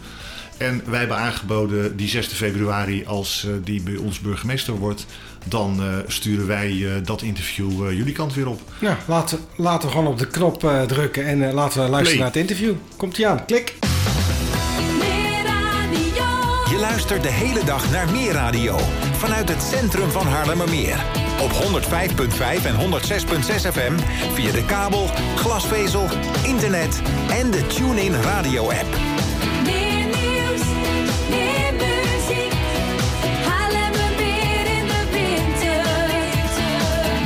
En 0.57 0.83
wij 0.87 0.99
hebben 0.99 1.17
aangeboden 1.17 1.97
die 1.97 2.09
6 2.09 2.27
februari, 2.27 3.05
als 3.07 3.45
uh, 3.47 3.55
die 3.65 3.83
bij 3.83 3.97
ons 3.97 4.21
burgemeester 4.21 4.75
wordt, 4.75 5.07
dan 5.45 5.77
uh, 5.81 5.97
sturen 6.07 6.47
wij 6.47 7.01
dat 7.05 7.23
interview 7.23 7.91
jullie 7.91 8.13
kant 8.13 8.35
weer 8.35 8.49
op. 8.49 8.61
Nou, 8.81 8.97
laten, 9.07 9.39
laten 9.57 9.89
we 9.89 9.95
gewoon 9.95 10.13
op 10.13 10.19
de 10.19 10.27
knop 10.27 10.61
drukken 10.87 11.25
en 11.25 11.53
laten 11.53 11.83
we 11.83 11.89
luisteren 11.89 12.19
naar 12.19 12.29
het 12.29 12.37
interview. 12.37 12.75
Komt 12.97 13.19
ie 13.19 13.29
aan, 13.29 13.45
klik. 13.45 13.75
Je 16.71 16.77
luistert 16.81 17.23
de 17.23 17.33
hele 17.33 17.65
dag 17.65 17.91
naar 17.91 18.11
Meer 18.11 18.33
Radio 18.33 18.79
vanuit 19.13 19.49
het 19.49 19.63
centrum 19.63 20.11
van 20.11 20.27
Haarlemmermeer. 20.27 21.20
Op 21.41 21.51
105.5 21.51 22.65
en 22.65 22.75
106.6 22.75 23.73
FM 23.73 23.99
via 24.35 24.53
de 24.53 24.65
kabel, 24.65 25.07
glasvezel, 25.37 26.07
internet 26.45 27.03
en 27.31 27.51
de 27.51 27.67
TuneIn 27.67 28.23
radio-app. 28.23 28.97
Meer 29.65 30.05
nieuws, 30.05 30.63
meer 31.29 31.73
muziek. 31.75 32.53
Haarlemmermeer 33.47 34.67
in 34.67 34.87
de 34.87 35.03
winter. 35.13 35.83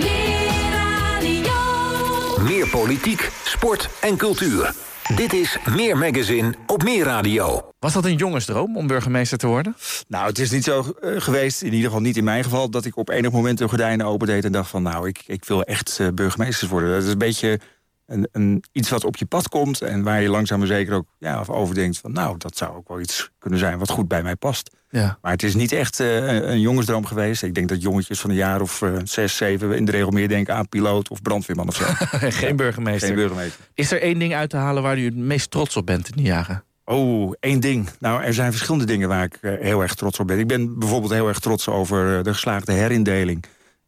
Meer 0.01 0.71
radio. 0.73 2.43
Meer 2.43 2.69
politiek, 2.69 3.31
sport 3.45 3.89
en 4.01 4.17
cultuur. 4.17 4.73
Dit 5.13 5.33
is 5.33 5.59
Meer 5.77 5.97
Magazine 5.97 6.55
op 6.67 6.83
Meer 6.83 7.05
Radio. 7.05 7.73
Was 7.79 7.93
dat 7.93 8.05
een 8.05 8.17
jongensdroom 8.17 8.77
om 8.77 8.87
burgemeester 8.87 9.39
te 9.39 9.47
worden? 9.47 9.77
Nou, 10.09 10.27
het 10.27 10.39
is 10.39 10.51
niet 10.51 10.65
zo 10.65 10.95
uh, 11.01 11.21
geweest, 11.21 11.63
in 11.63 11.73
ieder 11.73 11.87
geval 11.87 12.01
niet 12.01 12.17
in 12.17 12.25
mijn 12.25 12.45
geval... 12.45 12.71
dat 12.71 12.85
ik 12.85 12.97
op 12.97 13.09
enig 13.09 13.31
moment 13.33 13.59
de 13.59 13.69
gordijnen 13.69 14.07
opendeed 14.07 14.45
en 14.45 14.53
dacht 14.53 14.71
van... 14.71 14.83
nou, 14.83 15.09
ik, 15.09 15.23
ik 15.27 15.45
wil 15.45 15.63
echt 15.63 15.99
uh, 16.01 16.09
burgemeester 16.15 16.69
worden. 16.69 16.91
Dat 16.91 17.03
is 17.03 17.13
een 17.13 17.19
beetje 17.19 17.61
een, 18.07 18.29
een, 18.33 18.65
iets 18.73 18.91
wat 18.91 19.05
op 19.05 19.17
je 19.17 19.27
pad 19.27 19.49
komt... 19.49 19.83
en 19.83 20.03
waar 20.03 20.23
je 20.23 20.29
langzaam 20.29 20.59
maar 20.59 20.67
zeker 20.67 20.95
ook 20.95 21.07
ja, 21.19 21.45
over 21.47 21.75
denkt 21.75 21.99
van... 21.99 22.13
nou, 22.13 22.39
dat 22.39 22.57
zou 22.57 22.77
ook 22.77 22.89
wel 22.89 23.01
iets 23.01 23.31
kunnen 23.39 23.59
zijn 23.59 23.79
wat 23.79 23.91
goed 23.91 24.09
bij 24.09 24.23
mij 24.23 24.37
past. 24.37 24.71
Ja. 24.91 25.19
Maar 25.23 25.33
het 25.33 25.43
is 25.43 25.55
niet 25.55 25.73
echt 25.73 26.01
uh, 26.01 26.27
een 26.27 26.61
jongensdroom 26.61 27.07
geweest. 27.07 27.43
Ik 27.43 27.55
denk 27.55 27.69
dat 27.69 27.83
jongetjes 27.83 28.21
van 28.21 28.31
een 28.31 28.37
jaar 28.37 28.61
of 28.61 28.81
uh, 28.81 28.93
zes, 29.05 29.37
zeven... 29.37 29.73
in 29.73 29.85
de 29.85 29.91
regel 29.91 30.11
meer 30.11 30.29
denken 30.29 30.55
aan 30.55 30.69
piloot 30.69 31.11
of 31.11 31.23
brandweerman 31.23 31.69
of 31.69 31.75
zo. 31.75 31.85
Geen 32.41 32.57
burgemeester. 32.57 33.09
Geen 33.09 33.17
burgemeester. 33.17 33.65
Is 33.75 33.93
er 33.93 34.03
één 34.03 34.19
ding 34.19 34.35
uit 34.35 34.51
te 34.51 34.57
halen 34.57 34.83
waar 34.83 34.99
u 34.99 35.05
het 35.05 35.17
meest 35.17 35.51
trots 35.51 35.77
op 35.77 35.87
bent 35.87 36.09
in 36.09 36.17
die 36.17 36.27
jaren? 36.27 36.65
Oh, 36.85 37.33
één 37.41 37.61
ding. 37.61 37.89
Nou, 37.99 38.23
er 38.23 38.35
zijn 38.35 38.51
verschillende 38.51 38.87
dingen 38.87 39.09
waar 39.09 39.25
ik 39.25 39.39
uh, 39.41 39.53
heel 39.61 39.83
erg 39.83 39.95
trots 39.95 40.19
op 40.19 40.27
ben. 40.27 40.39
Ik 40.39 40.47
ben 40.47 40.79
bijvoorbeeld 40.79 41.13
heel 41.13 41.29
erg 41.29 41.39
trots 41.39 41.69
over 41.69 42.23
de 42.23 42.33
geslaagde 42.33 42.73
herindeling... 42.73 43.45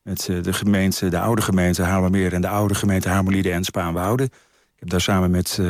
met 0.07 0.45
de 0.45 0.53
gemeente, 0.53 1.09
de 1.09 1.19
oude 1.19 1.43
gemeente 1.43 1.83
Haarlemmermeer... 1.83 2.33
en 2.33 2.41
de 2.41 2.49
oude 2.49 2.75
gemeente 2.75 3.09
Haarlemmerlieden 3.09 3.53
en 3.53 3.65
Spaanwouden. 3.65 4.27
Ik 4.27 4.83
heb 4.83 4.89
daar 4.91 5.01
samen 5.01 5.31
met 5.31 5.61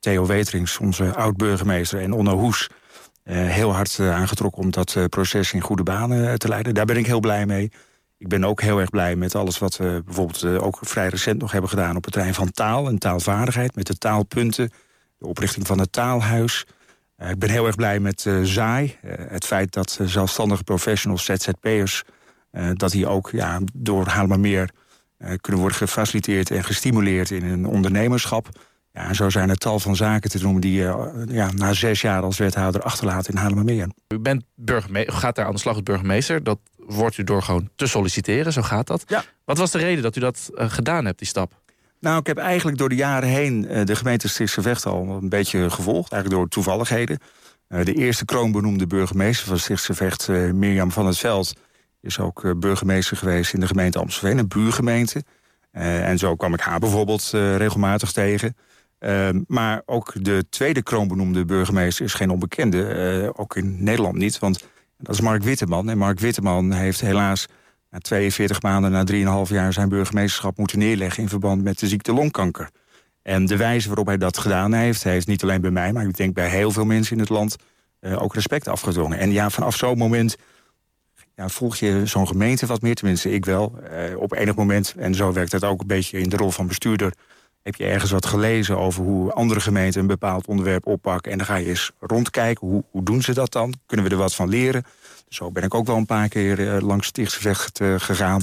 Theo 0.00 0.26
Weterings, 0.26 0.78
onze 0.78 1.14
oud-burgemeester... 1.14 2.00
en 2.00 2.12
Onno 2.12 2.38
Hoes 2.38 2.68
uh, 3.24 3.48
heel 3.48 3.74
hard 3.74 3.98
uh, 3.98 4.14
aangetrokken 4.14 4.62
om 4.62 4.70
dat 4.70 4.94
uh, 4.94 5.04
proces 5.04 5.52
in 5.52 5.60
goede 5.60 5.82
banen 5.82 6.38
te 6.38 6.48
leiden. 6.48 6.74
Daar 6.74 6.84
ben 6.84 6.96
ik 6.96 7.06
heel 7.06 7.20
blij 7.20 7.46
mee. 7.46 7.72
Ik 8.18 8.28
ben 8.28 8.44
ook 8.44 8.60
heel 8.60 8.80
erg 8.80 8.90
blij 8.90 9.16
met 9.16 9.34
alles 9.34 9.58
wat 9.58 9.76
we 9.76 10.02
bijvoorbeeld 10.04 10.44
ook 10.44 10.78
vrij 10.80 11.08
recent 11.08 11.40
nog 11.40 11.52
hebben 11.52 11.70
gedaan... 11.70 11.96
op 11.96 12.04
het 12.04 12.12
terrein 12.12 12.34
van 12.34 12.50
taal 12.50 12.88
en 12.88 12.98
taalvaardigheid, 12.98 13.74
met 13.74 13.86
de 13.86 13.98
taalpunten... 13.98 14.70
de 15.18 15.26
oprichting 15.26 15.66
van 15.66 15.78
het 15.78 15.92
taalhuis. 15.92 16.66
ik 17.28 17.38
ben 17.38 17.50
heel 17.50 17.66
erg 17.66 17.76
blij 17.76 18.00
met 18.00 18.26
ZAAI. 18.42 18.98
het 19.06 19.44
feit 19.44 19.72
dat 19.72 19.98
zelfstandige 20.02 20.64
professionals, 20.64 21.24
ZZP'ers... 21.24 22.02
dat 22.74 22.90
die 22.90 23.06
ook 23.06 23.30
ja, 23.30 23.60
door 23.72 24.06
Haarlemmermeer 24.06 24.70
kunnen 25.40 25.60
worden 25.60 25.78
gefaciliteerd 25.78 26.50
en 26.50 26.64
gestimuleerd 26.64 27.30
in 27.30 27.44
een 27.44 27.66
ondernemerschap... 27.66 28.48
Ja, 28.92 29.08
en 29.08 29.14
zo 29.14 29.30
zijn 29.30 29.50
er 29.50 29.56
tal 29.56 29.78
van 29.78 29.96
zaken 29.96 30.30
te 30.30 30.38
noemen 30.42 30.60
die 30.60 30.72
je 30.72 31.12
uh, 31.28 31.34
ja, 31.34 31.50
na 31.52 31.72
zes 31.72 32.00
jaar 32.00 32.22
als 32.22 32.38
wethouder 32.38 32.82
achterlaat 32.82 33.28
in 33.28 33.36
Haarlemmermeer. 33.36 33.88
U 34.08 34.18
bent 34.18 34.44
burgemeester, 34.54 35.12
gaat 35.12 35.34
daar 35.34 35.46
aan 35.46 35.52
de 35.52 35.58
slag 35.58 35.74
als 35.74 35.82
burgemeester. 35.82 36.42
Dat 36.42 36.58
wordt 36.76 37.18
u 37.18 37.24
door 37.24 37.42
gewoon 37.42 37.68
te 37.76 37.86
solliciteren, 37.86 38.52
zo 38.52 38.62
gaat 38.62 38.86
dat. 38.86 39.04
Ja. 39.06 39.24
Wat 39.44 39.58
was 39.58 39.70
de 39.70 39.78
reden 39.78 40.02
dat 40.02 40.16
u 40.16 40.20
dat 40.20 40.50
uh, 40.54 40.70
gedaan 40.70 41.04
hebt, 41.04 41.18
die 41.18 41.28
stap? 41.28 41.60
Nou, 42.00 42.18
ik 42.18 42.26
heb 42.26 42.38
eigenlijk 42.38 42.78
door 42.78 42.88
de 42.88 42.94
jaren 42.94 43.28
heen 43.28 43.66
uh, 43.70 43.84
de 43.84 43.96
gemeente 43.96 44.28
Stichtse 44.28 44.62
Vecht 44.62 44.86
al 44.86 45.08
een 45.08 45.28
beetje 45.28 45.70
gevolgd. 45.70 46.12
Eigenlijk 46.12 46.42
door 46.42 46.50
toevalligheden. 46.50 47.18
de 47.68 47.94
eerste 47.94 48.24
kroonbenoemde 48.24 48.86
burgemeester 48.86 49.46
van 49.46 49.58
Stichtse 49.58 49.94
Vecht, 49.94 50.28
Mirjam 50.28 50.90
van 50.90 51.06
het 51.06 51.18
Veld... 51.18 51.52
is 52.02 52.18
ook 52.18 52.60
burgemeester 52.60 53.16
geweest 53.16 53.54
in 53.54 53.60
de 53.60 53.66
gemeente 53.66 53.98
Amstelveen, 53.98 54.38
een 54.38 54.48
buurgemeente. 54.48 55.22
en 55.70 56.18
zo 56.18 56.36
kwam 56.36 56.54
ik 56.54 56.60
haar 56.60 56.78
bijvoorbeeld 56.78 57.30
regelmatig 57.56 58.12
tegen... 58.12 58.54
Ehm, 59.02 59.40
maar 59.46 59.82
ook 59.86 60.24
de 60.24 60.44
tweede 60.50 60.82
kroonbenoemde 60.82 61.44
burgemeester 61.44 62.04
is 62.04 62.14
geen 62.14 62.30
onbekende. 62.30 62.86
eh, 62.86 63.30
ook 63.32 63.56
in 63.56 63.84
Nederland 63.84 64.16
niet, 64.16 64.38
want 64.38 64.64
dat 64.98 65.14
is 65.14 65.20
Mark 65.20 65.42
Witteman. 65.42 65.90
En 65.90 65.98
Mark 65.98 66.20
Witteman 66.20 66.72
heeft 66.72 67.00
helaas 67.00 67.46
na 67.90 67.98
42 67.98 68.62
maanden, 68.62 68.90
na 68.90 69.04
3,5 69.46 69.50
jaar... 69.50 69.72
zijn 69.72 69.88
burgemeesterschap 69.88 70.56
moeten 70.56 70.78
neerleggen 70.78 71.22
in 71.22 71.28
verband 71.28 71.62
met 71.62 71.78
de 71.78 71.88
ziekte 71.88 72.12
longkanker. 72.12 72.70
En 73.22 73.46
de 73.46 73.56
wijze 73.56 73.88
waarop 73.88 74.06
hij 74.06 74.18
dat 74.18 74.38
gedaan 74.38 74.72
heeft... 74.72 75.02
heeft 75.02 75.26
niet 75.26 75.42
alleen 75.42 75.60
bij 75.60 75.70
mij, 75.70 75.92
maar 75.92 76.06
ik 76.06 76.16
denk 76.16 76.34
bij 76.34 76.48
heel 76.48 76.70
veel 76.70 76.84
mensen 76.84 77.12
in 77.12 77.20
het 77.20 77.30
land... 77.30 77.56
eh, 78.00 78.22
ook 78.22 78.34
respect 78.34 78.68
afgedwongen. 78.68 79.18
En 79.18 79.32
ja, 79.32 79.50
vanaf 79.50 79.76
zo'n 79.76 79.98
moment 79.98 80.36
ja, 81.42 81.48
volg 81.48 81.76
je 81.76 82.06
zo'n 82.06 82.26
gemeente 82.26 82.66
wat 82.66 82.82
meer. 82.82 82.94
Tenminste, 82.94 83.32
ik 83.32 83.44
wel. 83.44 83.78
Eh, 83.90 84.18
op 84.18 84.32
enig 84.32 84.54
moment, 84.54 84.94
en 84.96 85.14
zo 85.14 85.32
werkt 85.32 85.52
het 85.52 85.64
ook 85.64 85.80
een 85.80 85.86
beetje 85.86 86.18
in 86.18 86.28
de 86.28 86.36
rol 86.36 86.50
van 86.50 86.66
bestuurder... 86.66 87.12
heb 87.62 87.74
je 87.74 87.84
ergens 87.84 88.10
wat 88.10 88.26
gelezen 88.26 88.78
over 88.78 89.04
hoe 89.04 89.32
andere 89.32 89.60
gemeenten 89.60 90.00
een 90.00 90.06
bepaald 90.06 90.46
onderwerp 90.46 90.86
oppakken. 90.86 91.32
En 91.32 91.38
dan 91.38 91.46
ga 91.46 91.56
je 91.56 91.68
eens 91.68 91.90
rondkijken, 92.00 92.68
hoe, 92.68 92.84
hoe 92.90 93.02
doen 93.02 93.22
ze 93.22 93.34
dat 93.34 93.52
dan? 93.52 93.74
Kunnen 93.86 94.06
we 94.06 94.12
er 94.12 94.18
wat 94.18 94.34
van 94.34 94.48
leren? 94.48 94.84
Zo 95.28 95.50
ben 95.50 95.62
ik 95.62 95.74
ook 95.74 95.86
wel 95.86 95.96
een 95.96 96.06
paar 96.06 96.28
keer 96.28 96.74
eh, 96.74 96.80
langs 96.80 97.06
Stichtsvecht 97.06 97.80
uh, 97.80 97.94
gegaan. 97.98 98.42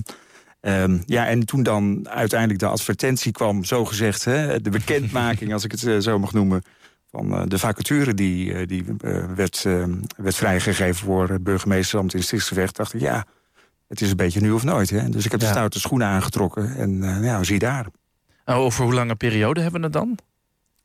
Ehm, 0.62 0.98
ja, 1.06 1.28
en 1.28 1.46
toen 1.46 1.64
dan 1.64 2.10
uiteindelijk 2.10 2.60
de 2.60 2.68
advertentie 2.68 3.32
kwam, 3.32 3.64
zogezegd... 3.64 4.26
Hè, 4.26 4.62
de 4.62 4.70
bekendmaking, 4.70 5.54
als 5.54 5.64
ik 5.64 5.72
het 5.72 5.84
eh, 5.84 5.98
zo 5.98 6.20
mag 6.20 6.34
noemen... 6.34 6.64
van 7.12 7.34
eh, 7.34 7.42
de 7.48 7.60
vacature 7.60 8.14
die, 8.14 8.54
eh, 8.54 8.68
die 8.68 8.86
eh, 9.02 9.24
werd, 9.36 9.64
werd 10.18 10.36
vrijgegeven 10.36 11.06
voor 11.06 11.30
het 11.30 11.44
burgemeestersambt 11.44 12.14
in 12.14 12.24
Stichtsvecht... 12.24 12.76
dacht 12.76 12.94
ik, 12.94 13.02
ja, 13.02 13.26
het 13.88 14.02
is 14.02 14.10
een 14.10 14.16
beetje 14.16 14.42
nu 14.42 14.52
of 14.52 14.64
nooit. 14.64 14.90
Hè? 14.90 15.10
Dus 15.10 15.26
ik 15.26 15.32
heb 15.32 15.40
de 15.40 15.46
stoute 15.46 15.80
schoenen 15.80 16.08
aangetrokken 16.08 16.76
en 16.76 17.24
ja, 17.24 17.44
zie 17.44 17.60
daar. 17.60 17.88
Over 18.46 18.84
hoe 18.84 18.94
lange 18.94 19.16
periode 19.16 19.62
hebben 19.62 19.80
we 19.80 19.86
het 19.86 19.96
dan? 19.96 20.18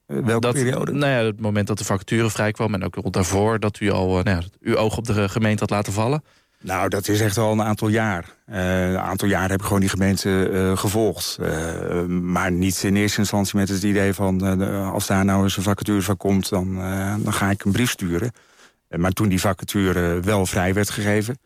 Welke 0.07 0.41
dat, 0.41 0.55
periode? 0.55 0.93
Nou 0.93 1.13
ja, 1.13 1.25
het 1.25 1.41
moment 1.41 1.67
dat 1.67 1.79
de 1.79 1.85
vacature 1.85 2.31
vrijkwam... 2.31 2.75
en 2.75 2.85
ook 2.85 3.13
daarvoor 3.13 3.61
dat 3.61 3.81
u 3.81 3.91
al 3.91 4.09
nou 4.09 4.29
ja, 4.29 4.43
uw 4.61 4.77
oog 4.77 4.97
op 4.97 5.07
de 5.07 5.29
gemeente 5.29 5.61
had 5.61 5.71
laten 5.71 5.93
vallen. 5.93 6.23
Nou, 6.65 6.89
dat 6.89 7.09
is 7.09 7.21
echt 7.21 7.39
al 7.39 7.53
een 7.53 7.63
aantal 7.63 7.89
jaar. 7.89 8.35
Eh, 8.47 8.91
een 8.91 8.99
aantal 8.99 9.29
jaar 9.29 9.51
heb 9.51 9.59
ik 9.61 9.65
gewoon 9.65 9.81
die 9.81 9.89
gemeente 9.89 10.49
eh, 10.49 10.77
gevolgd. 10.77 11.39
Eh, 11.41 12.05
maar 12.07 12.53
niet 12.53 12.83
in 12.83 12.97
eerste 12.97 13.19
instantie 13.19 13.59
met 13.59 13.69
het 13.69 13.83
idee 13.83 14.15
van... 14.15 14.61
als 14.93 15.07
daar 15.07 15.25
nou 15.25 15.43
eens 15.43 15.57
een 15.57 15.63
vacature 15.63 16.03
van 16.03 16.17
komt, 16.17 16.49
dan, 16.49 16.75
dan 17.23 17.33
ga 17.33 17.51
ik 17.51 17.65
een 17.65 17.73
brief 17.73 17.91
sturen. 17.91 18.33
Maar 18.89 19.11
toen 19.11 19.29
die 19.29 19.41
vacature 19.41 20.21
wel 20.21 20.47
vrij 20.47 20.75
werd 20.75 20.91
gegeven... 20.91 21.39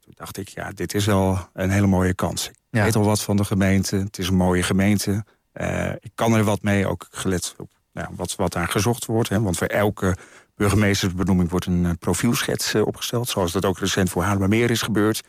toen 0.00 0.12
dacht 0.16 0.36
ik, 0.36 0.48
ja, 0.48 0.70
dit 0.74 0.94
is 0.94 1.04
wel 1.04 1.48
een 1.52 1.70
hele 1.70 1.86
mooie 1.86 2.14
kans. 2.14 2.48
Ik 2.48 2.54
Ja. 2.70 2.82
weet 2.82 2.96
al 2.96 3.04
wat 3.04 3.22
van 3.22 3.36
de 3.36 3.44
gemeente. 3.44 3.96
Het 3.96 4.18
is 4.18 4.28
een 4.28 4.34
mooie 4.36 4.62
gemeente. 4.62 5.24
Ik 6.00 6.10
kan 6.14 6.34
er 6.34 6.44
wat 6.44 6.62
mee, 6.62 6.86
ook 6.86 7.06
gelet 7.10 7.54
op 7.58 7.70
nou, 7.92 8.08
wat, 8.16 8.34
wat 8.34 8.52
daar 8.52 8.68
gezocht 8.68 9.06
wordt. 9.06 9.28
Hè. 9.28 9.40
Want 9.40 9.56
voor 9.56 9.66
elke 9.66 10.16
burgemeestersbenoeming 10.56 11.50
wordt 11.50 11.66
een 11.66 11.84
eh, 11.84 11.90
profielschets 11.98 12.74
eh, 12.74 12.86
opgesteld. 12.86 13.28
Zoals 13.28 13.52
dat 13.52 13.64
ook 13.64 13.78
recent 13.78 14.10
voor 14.10 14.22
Haarlemmermeer 14.22 14.70
is 14.70 14.82
gebeurd. 14.82 15.22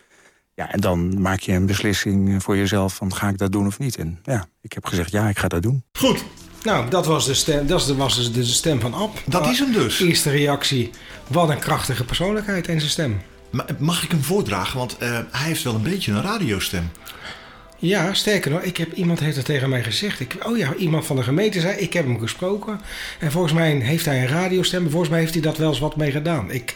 Ja, 0.53 0.71
en 0.71 0.79
dan 0.79 1.21
maak 1.21 1.39
je 1.39 1.51
een 1.53 1.65
beslissing 1.65 2.29
eh, 2.33 2.39
voor 2.39 2.57
jezelf 2.57 2.95
van 2.95 3.13
ga 3.15 3.29
ik 3.29 3.37
dat 3.37 3.51
doen 3.51 3.67
of 3.67 3.79
niet. 3.79 3.97
En 3.97 4.19
ja, 4.23 4.45
ik 4.61 4.73
heb 4.73 4.85
gezegd 4.85 5.11
ja, 5.11 5.29
ik 5.29 5.39
ga 5.39 5.47
dat 5.47 5.61
doen. 5.61 5.83
Goed, 5.99 6.23
Nou, 6.63 6.89
dat 6.89 7.05
was, 7.05 7.25
de 7.25 7.33
stem, 7.33 7.67
dat 7.67 7.87
was 7.95 8.15
dus 8.15 8.31
de 8.33 8.43
stem 8.43 8.79
van 8.79 8.93
Ab. 8.93 9.21
dat 9.25 9.47
is 9.47 9.59
hem 9.59 9.71
dus. 9.71 9.99
Eerste 9.99 10.29
reactie, 10.29 10.89
wat 11.27 11.49
een 11.49 11.59
krachtige 11.59 12.03
persoonlijkheid 12.05 12.67
en 12.67 12.79
zijn 12.79 12.91
stem. 12.91 13.21
Ma- 13.51 13.65
Mag 13.79 14.03
ik 14.03 14.11
hem 14.11 14.23
voordragen? 14.23 14.77
Want 14.77 14.97
eh, 14.97 15.09
hij 15.31 15.47
heeft 15.47 15.63
wel 15.63 15.75
een 15.75 15.81
beetje 15.83 16.11
een 16.11 16.21
radiostem. 16.21 16.89
Ja, 17.79 18.13
sterker 18.13 18.51
nog, 18.51 18.61
ik 18.61 18.77
heb, 18.77 18.93
iemand 18.93 19.19
heeft 19.19 19.35
het 19.35 19.45
tegen 19.45 19.69
mij 19.69 19.83
gezegd. 19.83 20.19
Ik, 20.19 20.35
oh 20.45 20.57
ja, 20.57 20.73
iemand 20.75 21.05
van 21.05 21.15
de 21.15 21.23
gemeente 21.23 21.59
zei, 21.59 21.77
ik 21.77 21.93
heb 21.93 22.05
hem 22.05 22.19
gesproken. 22.19 22.81
En 23.19 23.31
volgens 23.31 23.53
mij 23.53 23.71
heeft 23.71 24.05
hij 24.05 24.21
een 24.21 24.27
radiostem. 24.27 24.83
en 24.83 24.89
Volgens 24.89 25.11
mij 25.11 25.19
heeft 25.19 25.33
hij 25.33 25.41
dat 25.41 25.57
wel 25.57 25.69
eens 25.69 25.79
wat 25.79 25.95
mee 25.95 26.11
gedaan. 26.11 26.51
Ik 26.51 26.75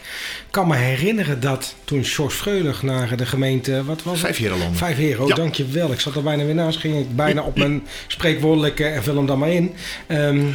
kan 0.50 0.66
me 0.68 0.76
herinneren 0.76 1.40
dat 1.40 1.74
toen 1.84 2.04
George 2.04 2.36
Freulich 2.36 2.82
naar 2.82 3.16
de 3.16 3.26
gemeente... 3.26 3.84
Wat 3.84 4.02
was 4.02 4.12
het? 4.12 4.22
Vijf 4.22 4.36
Herenlanden. 4.36 4.76
Vijf 4.78 4.96
heren, 4.96 5.22
oh 5.22 5.28
Ja. 5.28 5.34
dankjewel. 5.34 5.92
Ik 5.92 6.00
zat 6.00 6.14
er 6.14 6.22
bijna 6.22 6.44
weer 6.44 6.54
naast, 6.54 6.78
ging 6.78 6.98
ik 6.98 7.16
bijna 7.16 7.42
op 7.42 7.58
mijn 7.58 7.82
spreekwoordelijke 8.06 8.84
en 8.84 9.02
vul 9.02 9.16
hem 9.16 9.26
dan 9.26 9.38
maar 9.38 9.50
in. 9.52 9.74
Ehm, 10.06 10.46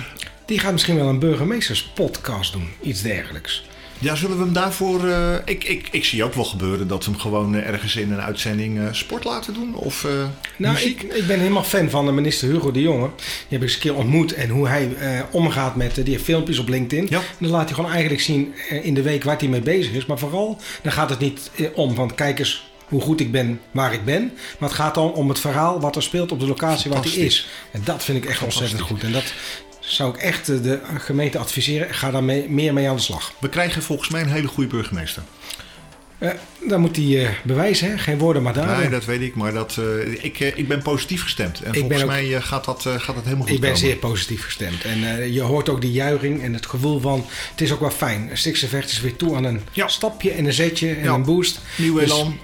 die 0.46 0.60
gaat 0.60 0.72
misschien 0.72 0.96
wel 0.96 1.08
een 1.08 1.20
burgemeesterspodcast 1.20 2.54
doen, 2.54 2.68
iets 2.82 3.02
dergelijks. 3.02 3.66
Ja, 4.00 4.16
zullen 4.16 4.38
we 4.38 4.44
hem 4.44 4.54
daarvoor... 4.54 5.08
eh, 5.08 5.36
ik, 5.46 5.64
ik, 5.64 5.88
ik 5.92 6.06
zie 6.06 6.24
ook 6.24 6.34
wel 6.34 6.44
gebeuren 6.44 6.88
dat 6.88 7.06
we 7.06 7.12
hem 7.12 7.20
gewoon 7.20 7.56
eh, 7.56 7.68
ergens 7.68 7.96
in 7.96 8.12
een 8.12 8.22
uitzending 8.22 8.80
eh, 8.80 8.86
sport 8.92 9.24
laten 9.24 9.54
doen. 9.54 9.76
Of 9.76 10.08
Nou, 10.58 10.74
muziek. 10.74 11.02
ik, 11.02 11.14
ik 11.14 11.28
ben 11.28 11.40
helemaal 11.40 11.64
fan 11.64 11.90
van 11.90 12.06
de 12.06 12.12
minister 12.12 12.50
Hugo 12.50 12.72
de 12.72 12.82
Jonge. 12.82 13.10
Die 13.18 13.26
heb 13.50 13.58
ik 13.58 13.62
eens 13.62 13.74
een 13.74 13.80
keer 13.80 13.96
ontmoet. 13.96 14.34
En 14.34 14.50
hoe 14.50 14.68
hij 14.68 14.90
omgaat 15.32 15.76
met... 15.76 15.96
die 15.96 16.04
heeft 16.14 16.24
filmpjes 16.24 16.60
op 16.60 16.68
LinkedIn. 16.68 17.08
Ja. 17.10 17.18
En 17.18 17.24
dan 17.40 17.50
laat 17.50 17.66
hij 17.66 17.74
gewoon 17.76 17.92
eigenlijk 17.92 18.22
zien 18.22 18.54
in 18.82 18.94
de 18.94 19.02
week 19.02 19.24
waar 19.24 19.38
hij 19.38 19.48
mee 19.48 19.62
bezig 19.62 19.94
is. 19.94 20.06
Maar 20.06 20.20
vooral, 20.20 20.58
dan 20.82 20.92
gaat 20.92 21.10
het 21.10 21.20
niet 21.20 21.52
om 21.74 21.96
van... 21.96 22.16
Kijk 22.16 22.40
eens 22.40 22.66
hoe 22.88 23.02
goed 23.02 23.20
ik 23.20 23.32
ben 23.32 23.60
waar 23.72 23.94
ik 23.94 24.06
ben. 24.06 24.32
Maar 24.60 24.70
het 24.70 24.78
gaat 24.78 24.96
dan 24.96 25.14
om 25.14 25.30
het 25.30 25.40
verhaal 25.40 25.80
wat 25.80 25.96
er 25.96 26.04
speelt 26.04 26.32
op 26.32 26.40
de 26.40 26.48
locatie 26.48 26.92
waar 26.92 27.04
hij 27.04 27.12
is. 27.12 27.48
En 27.72 27.82
dat 27.84 28.04
vind 28.04 28.18
ik 28.24 28.30
echt 28.30 28.44
ontzettend 28.44 28.82
goed. 28.82 29.04
En 29.04 29.12
dat 29.12 29.34
zou 29.88 30.14
ik 30.16 30.22
echt 30.22 30.50
eh, 30.50 30.62
de 30.62 30.80
gemeente 30.98 31.38
adviseren. 31.38 31.94
Ga 31.94 32.12
daar 32.12 32.24
mee- 32.24 32.50
meer 32.50 32.74
mee 32.74 32.90
aan 32.90 32.96
de 32.96 33.02
slag. 33.02 33.32
We 33.40 33.50
krijgen 33.50 33.82
volgens 33.84 34.10
mij 34.10 34.22
een 34.22 34.32
hele 34.32 34.48
goede 34.48 34.70
burgemeester. 34.70 35.24
Eh, 36.18 36.30
dan 36.68 36.82
moet 36.82 36.96
hij 36.96 37.26
eh, 37.26 37.30
bewijzen. 37.44 37.90
Hè? 37.92 37.98
Geen 37.98 38.18
woorden 38.18 38.44
maar 38.44 38.54
daden. 38.54 38.78
Nee, 38.80 38.90
dat 38.90 39.06
weet 39.06 39.22
ik. 39.22 39.36
Maar 39.36 39.54
dat, 39.54 39.78
ik, 40.22 40.40
ik 40.40 40.68
ben 40.68 40.82
positief 40.82 41.24
gestemd. 41.24 41.62
En 41.64 41.72
ben 41.72 41.80
volgens 41.82 42.02
ook- 42.02 42.08
mij 42.08 42.42
gaat, 42.42 42.66
dat, 42.66 42.82
gaat 42.82 43.16
dat 43.16 43.24
helemaal 43.24 43.46
goed 43.46 43.56
Ik 43.56 43.62
ben 43.62 43.72
komen. 43.74 43.88
zeer 43.88 43.96
positief 43.96 44.44
gestemd. 44.44 44.84
En 44.84 45.34
je 45.34 45.42
hoort 45.42 45.70
ook 45.70 45.82
die 45.82 45.92
juiching 45.92 46.44
en 46.44 46.54
het 46.54 46.66
gevoel 46.66 47.00
van... 47.00 47.26
Het 47.52 47.62
is 47.62 47.72
ook 47.72 47.80
wel 47.80 47.90
fijn. 47.92 48.30
Stiksevecht 48.34 48.90
is 48.92 49.02
weer 49.02 49.16
toe 49.16 49.36
aan 49.36 49.44
een 49.44 49.62
Ja. 49.72 49.88
stapje 49.88 50.32
en 50.32 50.46
een 50.46 50.54
zetje 50.54 50.90
en 50.96 51.04
Ja. 51.04 51.14
een 51.14 51.24
boost. 51.26 51.60
Nieuw 51.78 52.00
Dus 52.00 52.04
elan. 52.12 52.40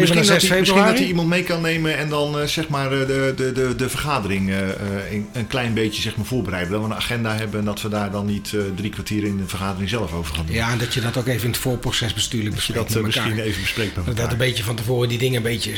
Misschien 0.00 0.26
dat, 0.26 0.40
6 0.40 0.48
hij, 0.48 0.58
misschien 0.58 0.84
dat 0.84 0.98
hij 0.98 1.06
iemand 1.06 1.28
mee 1.28 1.42
kan 1.42 1.60
nemen 1.60 1.96
en 1.96 2.08
dan 2.08 2.38
eh, 2.38 2.46
zeg 2.46 2.68
maar 2.68 2.92
eh, 2.92 3.06
de, 3.06 3.32
de, 3.36 3.52
de, 3.52 3.74
de 3.76 3.88
vergadering 3.88 4.50
eh, 4.50 4.68
eh, 4.68 5.12
een, 5.12 5.28
een 5.32 5.46
klein 5.46 5.74
beetje 5.74 6.02
zeg 6.02 6.16
maar, 6.16 6.26
voorbereiden. 6.26 6.72
Dat 6.72 6.80
we 6.80 6.86
een 6.86 6.94
agenda 6.94 7.34
hebben 7.36 7.58
en 7.58 7.64
dat 7.64 7.82
we 7.82 7.88
daar 7.88 8.10
dan 8.10 8.26
niet 8.26 8.56
drie 8.74 8.90
kwartier 8.90 9.24
in 9.24 9.36
de 9.36 9.46
vergadering 9.46 9.88
zelf 9.88 10.12
over 10.12 10.34
gaan 10.34 10.46
doen. 10.46 10.54
Ja, 10.54 10.70
en 10.70 10.78
dat 10.78 10.94
je 10.94 11.00
dat 11.00 11.16
ook 11.16 11.26
even 11.26 11.44
in 11.44 11.50
het 11.50 11.58
voorproces 11.58 12.14
bestuurlijk 12.14 12.54
dat 12.54 12.64
je 12.64 12.72
bespreekt 12.72 12.92
dat 12.94 13.02
met 13.02 13.14
elkaar. 13.14 13.28
misschien 13.30 13.50
even 13.50 13.62
bespreekt 13.62 14.06
met 14.06 14.16
Dat 14.16 14.32
een 14.32 14.38
beetje 14.38 14.64
van 14.64 14.76
tevoren 14.76 15.08
die 15.08 15.18
dingen 15.18 15.36
een 15.36 15.42
beetje 15.42 15.72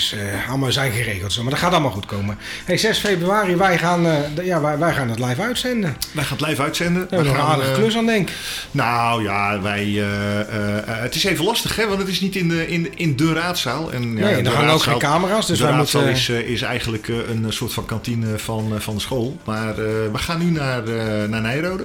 allemaal 0.48 0.72
zijn 0.72 0.92
geregeld. 0.92 1.32
Zo. 1.32 1.42
Maar 1.42 1.50
dat 1.50 1.60
gaat 1.60 1.72
allemaal 1.72 1.90
goed 1.90 2.06
komen. 2.06 2.38
Hey, 2.64 2.76
6 2.76 2.98
februari, 2.98 3.56
wij 3.56 3.78
gaan, 3.78 4.06
ja, 4.42 4.60
wij, 4.60 4.78
wij 4.78 4.94
gaan 4.94 5.10
het 5.10 5.18
live 5.18 5.42
uitzenden. 5.42 5.96
Wij 6.12 6.24
gaan 6.24 6.38
het 6.38 6.46
live 6.48 6.62
uitzenden. 6.62 7.06
we 7.10 7.16
een 7.16 7.36
aardige 7.36 7.72
klus 7.72 7.96
aan, 7.96 8.06
denk. 8.06 8.30
Nou 8.70 9.22
ja, 9.22 9.60
wij, 9.60 9.84
het 10.86 11.14
is 11.14 11.24
even 11.24 11.44
lastig, 11.44 11.76
hè, 11.76 11.86
want 11.86 11.98
het 11.98 12.08
is 12.08 12.20
niet 12.20 12.36
in 12.36 12.48
de, 12.48 12.68
in, 12.68 12.98
in 12.98 13.16
de 13.16 13.32
raadzaal. 13.32 13.92
En, 13.92 14.05
ja, 14.16 14.24
Nee, 14.24 14.42
de 14.42 14.48
er 14.48 14.54
hangen 14.56 14.72
ook 14.72 14.82
geen 14.82 14.98
camera's. 14.98 15.46
Dus 15.46 15.58
de 15.58 15.64
wij 15.64 15.76
moeten... 15.76 16.08
is, 16.08 16.28
eh, 16.28 16.38
is 16.38 16.62
eigenlijk 16.62 17.08
eh, 17.08 17.16
een 17.28 17.52
soort 17.52 17.72
van 17.72 17.84
kantine 17.84 18.38
van, 18.38 18.72
eh, 18.74 18.80
van 18.80 18.94
de 18.94 19.00
school. 19.00 19.36
Maar 19.44 19.68
eh, 19.70 19.76
we 20.12 20.18
gaan 20.18 20.38
nu 20.38 20.50
naar, 20.50 20.84
eh, 20.84 21.28
naar 21.28 21.40
Nijrode. 21.40 21.84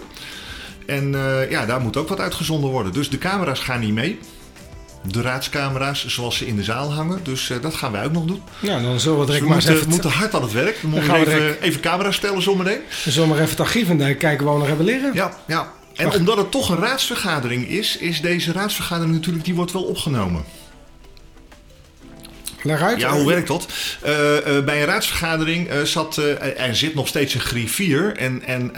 En 0.85 1.15
eh, 1.15 1.49
ja, 1.51 1.65
daar 1.65 1.81
moet 1.81 1.97
ook 1.97 2.07
wat 2.09 2.19
uitgezonden 2.19 2.69
worden. 2.69 2.93
Dus 2.93 3.09
de 3.09 3.17
camera's 3.17 3.59
gaan 3.59 3.79
niet 3.79 3.93
mee. 3.93 4.19
De 5.11 5.21
raadscamera's 5.21 6.05
zoals 6.07 6.37
ze 6.37 6.47
in 6.47 6.55
de 6.55 6.63
zaal 6.63 6.93
hangen. 6.93 7.19
Dus 7.23 7.49
eh, 7.49 7.57
dat 7.61 7.75
gaan 7.75 7.91
wij 7.91 8.05
ook 8.05 8.11
nog 8.11 8.25
doen. 8.25 8.41
nou, 8.59 8.81
dan 8.83 8.99
zullen 8.99 9.19
we 9.19 9.25
Dus 9.25 9.35
direct 9.35 9.41
we 9.43 9.47
maar 9.47 9.55
moeten, 9.57 9.75
even, 9.75 9.89
moeten 9.89 10.09
hard 10.11 10.33
aan 10.35 10.41
het 10.41 10.51
werk. 10.51 10.77
We 10.81 10.87
moeten 10.87 11.09
gaan 11.09 11.19
we 11.19 11.25
even, 11.25 11.39
direct- 11.39 11.61
even 11.61 11.81
camera's 11.81 12.15
stellen 12.15 12.41
zometeen. 12.41 12.79
dan 13.03 13.13
zullen 13.13 13.27
we 13.29 13.33
maar 13.33 13.43
even 13.43 13.57
het 13.57 13.65
archief 13.65 13.89
en 13.89 14.17
kijken 14.17 14.43
waar 14.45 14.53
we 14.53 14.59
nog 14.59 14.67
hebben 14.67 14.85
liggen. 14.85 15.11
Ja, 15.13 15.31
ja. 15.47 15.71
En 15.95 16.05
Wacht. 16.05 16.17
omdat 16.17 16.37
het 16.37 16.51
toch 16.51 16.69
een 16.69 16.77
raadsvergadering 16.77 17.67
is, 17.69 17.97
is 17.97 18.21
deze 18.21 18.51
raadsvergadering 18.51 19.13
natuurlijk, 19.15 19.45
die 19.45 19.55
wordt 19.55 19.71
wel 19.71 19.83
opgenomen. 19.83 20.43
Ja, 22.99 23.11
hoe 23.13 23.27
werkt 23.27 23.47
dat? 23.47 23.67
Eh, 24.01 24.57
eh, 24.57 24.65
bij 24.65 24.79
een 24.79 24.85
raadsvergadering 24.85 25.67
eh, 25.67 25.81
zat, 25.81 26.17
er 26.57 26.75
zit 26.75 26.95
nog 26.95 27.07
steeds 27.07 27.33
een 27.33 27.41
griffier. 27.41 28.15
En, 28.15 28.43
en 28.45 28.71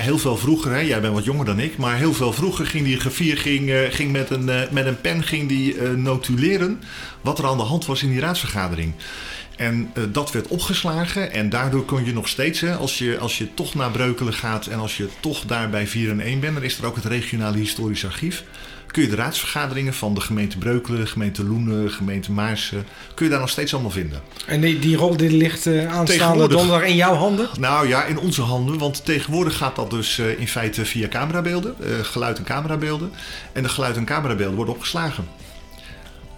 heel 0.00 0.18
veel 0.18 0.36
vroeger, 0.36 0.70
hè, 0.72 0.78
jij 0.78 1.00
bent 1.00 1.14
wat 1.14 1.24
jonger 1.24 1.44
dan 1.44 1.60
ik, 1.60 1.76
maar 1.76 1.96
heel 1.96 2.14
veel 2.14 2.32
vroeger 2.32 2.66
ging 2.66 2.84
die 2.84 3.00
griffier 3.00 3.36
ging, 3.36 3.72
ging 3.90 4.12
met, 4.12 4.30
een, 4.30 4.50
met 4.70 4.86
een 4.86 5.00
pen 5.00 5.22
ging 5.22 5.48
die, 5.48 5.80
notuleren 5.82 6.82
wat 7.20 7.38
er 7.38 7.46
aan 7.46 7.56
de 7.56 7.62
hand 7.62 7.86
was 7.86 8.02
in 8.02 8.10
die 8.10 8.20
raadsvergadering. 8.20 8.92
En 9.56 9.92
dat 10.10 10.32
werd 10.32 10.48
opgeslagen 10.48 11.32
en 11.32 11.48
daardoor 11.48 11.84
kon 11.84 12.04
je 12.04 12.12
nog 12.12 12.28
steeds, 12.28 12.60
hè, 12.60 12.74
als, 12.74 12.98
je, 12.98 13.18
als 13.18 13.38
je 13.38 13.54
toch 13.54 13.74
naar 13.74 13.90
Breukelen 13.90 14.32
gaat 14.32 14.66
en 14.66 14.78
als 14.78 14.96
je 14.96 15.08
toch 15.20 15.44
daar 15.44 15.70
bij 15.70 15.86
4 15.86 16.10
en 16.10 16.20
1 16.20 16.40
bent, 16.40 16.54
dan 16.54 16.62
is 16.62 16.78
er 16.78 16.86
ook 16.86 16.96
het 16.96 17.04
regionale 17.04 17.58
historisch 17.58 18.04
archief. 18.04 18.44
Kun 18.94 19.02
je 19.02 19.08
de 19.08 19.16
raadsvergaderingen 19.16 19.94
van 19.94 20.14
de 20.14 20.20
gemeente 20.20 20.58
Breukelen, 20.58 21.06
gemeente 21.06 21.44
Loenen, 21.44 21.90
gemeente 21.90 22.32
Maarsen, 22.32 22.86
kun 23.14 23.24
je 23.24 23.30
daar 23.30 23.40
nog 23.40 23.50
steeds 23.50 23.72
allemaal 23.72 23.90
vinden. 23.90 24.22
En 24.46 24.60
die, 24.60 24.78
die 24.78 24.96
rol 24.96 25.16
die 25.16 25.30
ligt 25.30 25.66
eh, 25.66 25.94
aanstaande 25.94 26.48
donderdag 26.48 26.88
in 26.88 26.96
jouw 26.96 27.14
handen? 27.14 27.48
Nou 27.58 27.88
ja, 27.88 28.04
in 28.04 28.18
onze 28.18 28.42
handen, 28.42 28.78
want 28.78 29.04
tegenwoordig 29.04 29.56
gaat 29.56 29.76
dat 29.76 29.90
dus 29.90 30.18
eh, 30.18 30.40
in 30.40 30.48
feite 30.48 30.84
via 30.84 31.08
camerabeelden, 31.08 31.74
eh, 31.80 31.88
geluid 32.02 32.38
en 32.38 32.44
camerabeelden. 32.44 33.12
En 33.52 33.62
de 33.62 33.68
geluid 33.68 33.96
en 33.96 34.04
camerabeelden 34.04 34.56
worden 34.56 34.74
opgeslagen. 34.74 35.24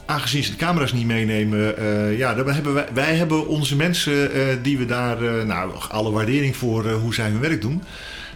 aangezien 0.06 0.44
ze 0.44 0.50
de 0.50 0.56
camera's 0.56 0.92
niet 0.92 1.06
meenemen, 1.06 1.74
ja, 2.16 2.34
dan 2.34 2.50
hebben 2.50 2.74
wij, 2.74 2.86
wij 2.94 3.16
hebben 3.16 3.46
onze 3.46 3.76
mensen 3.76 4.30
die 4.62 4.78
we 4.78 4.86
daar, 4.86 5.46
nou, 5.46 5.70
alle 5.88 6.10
waardering 6.10 6.56
voor 6.56 6.90
hoe 6.90 7.14
zij 7.14 7.28
hun 7.28 7.40
werk 7.40 7.60
doen. 7.60 7.82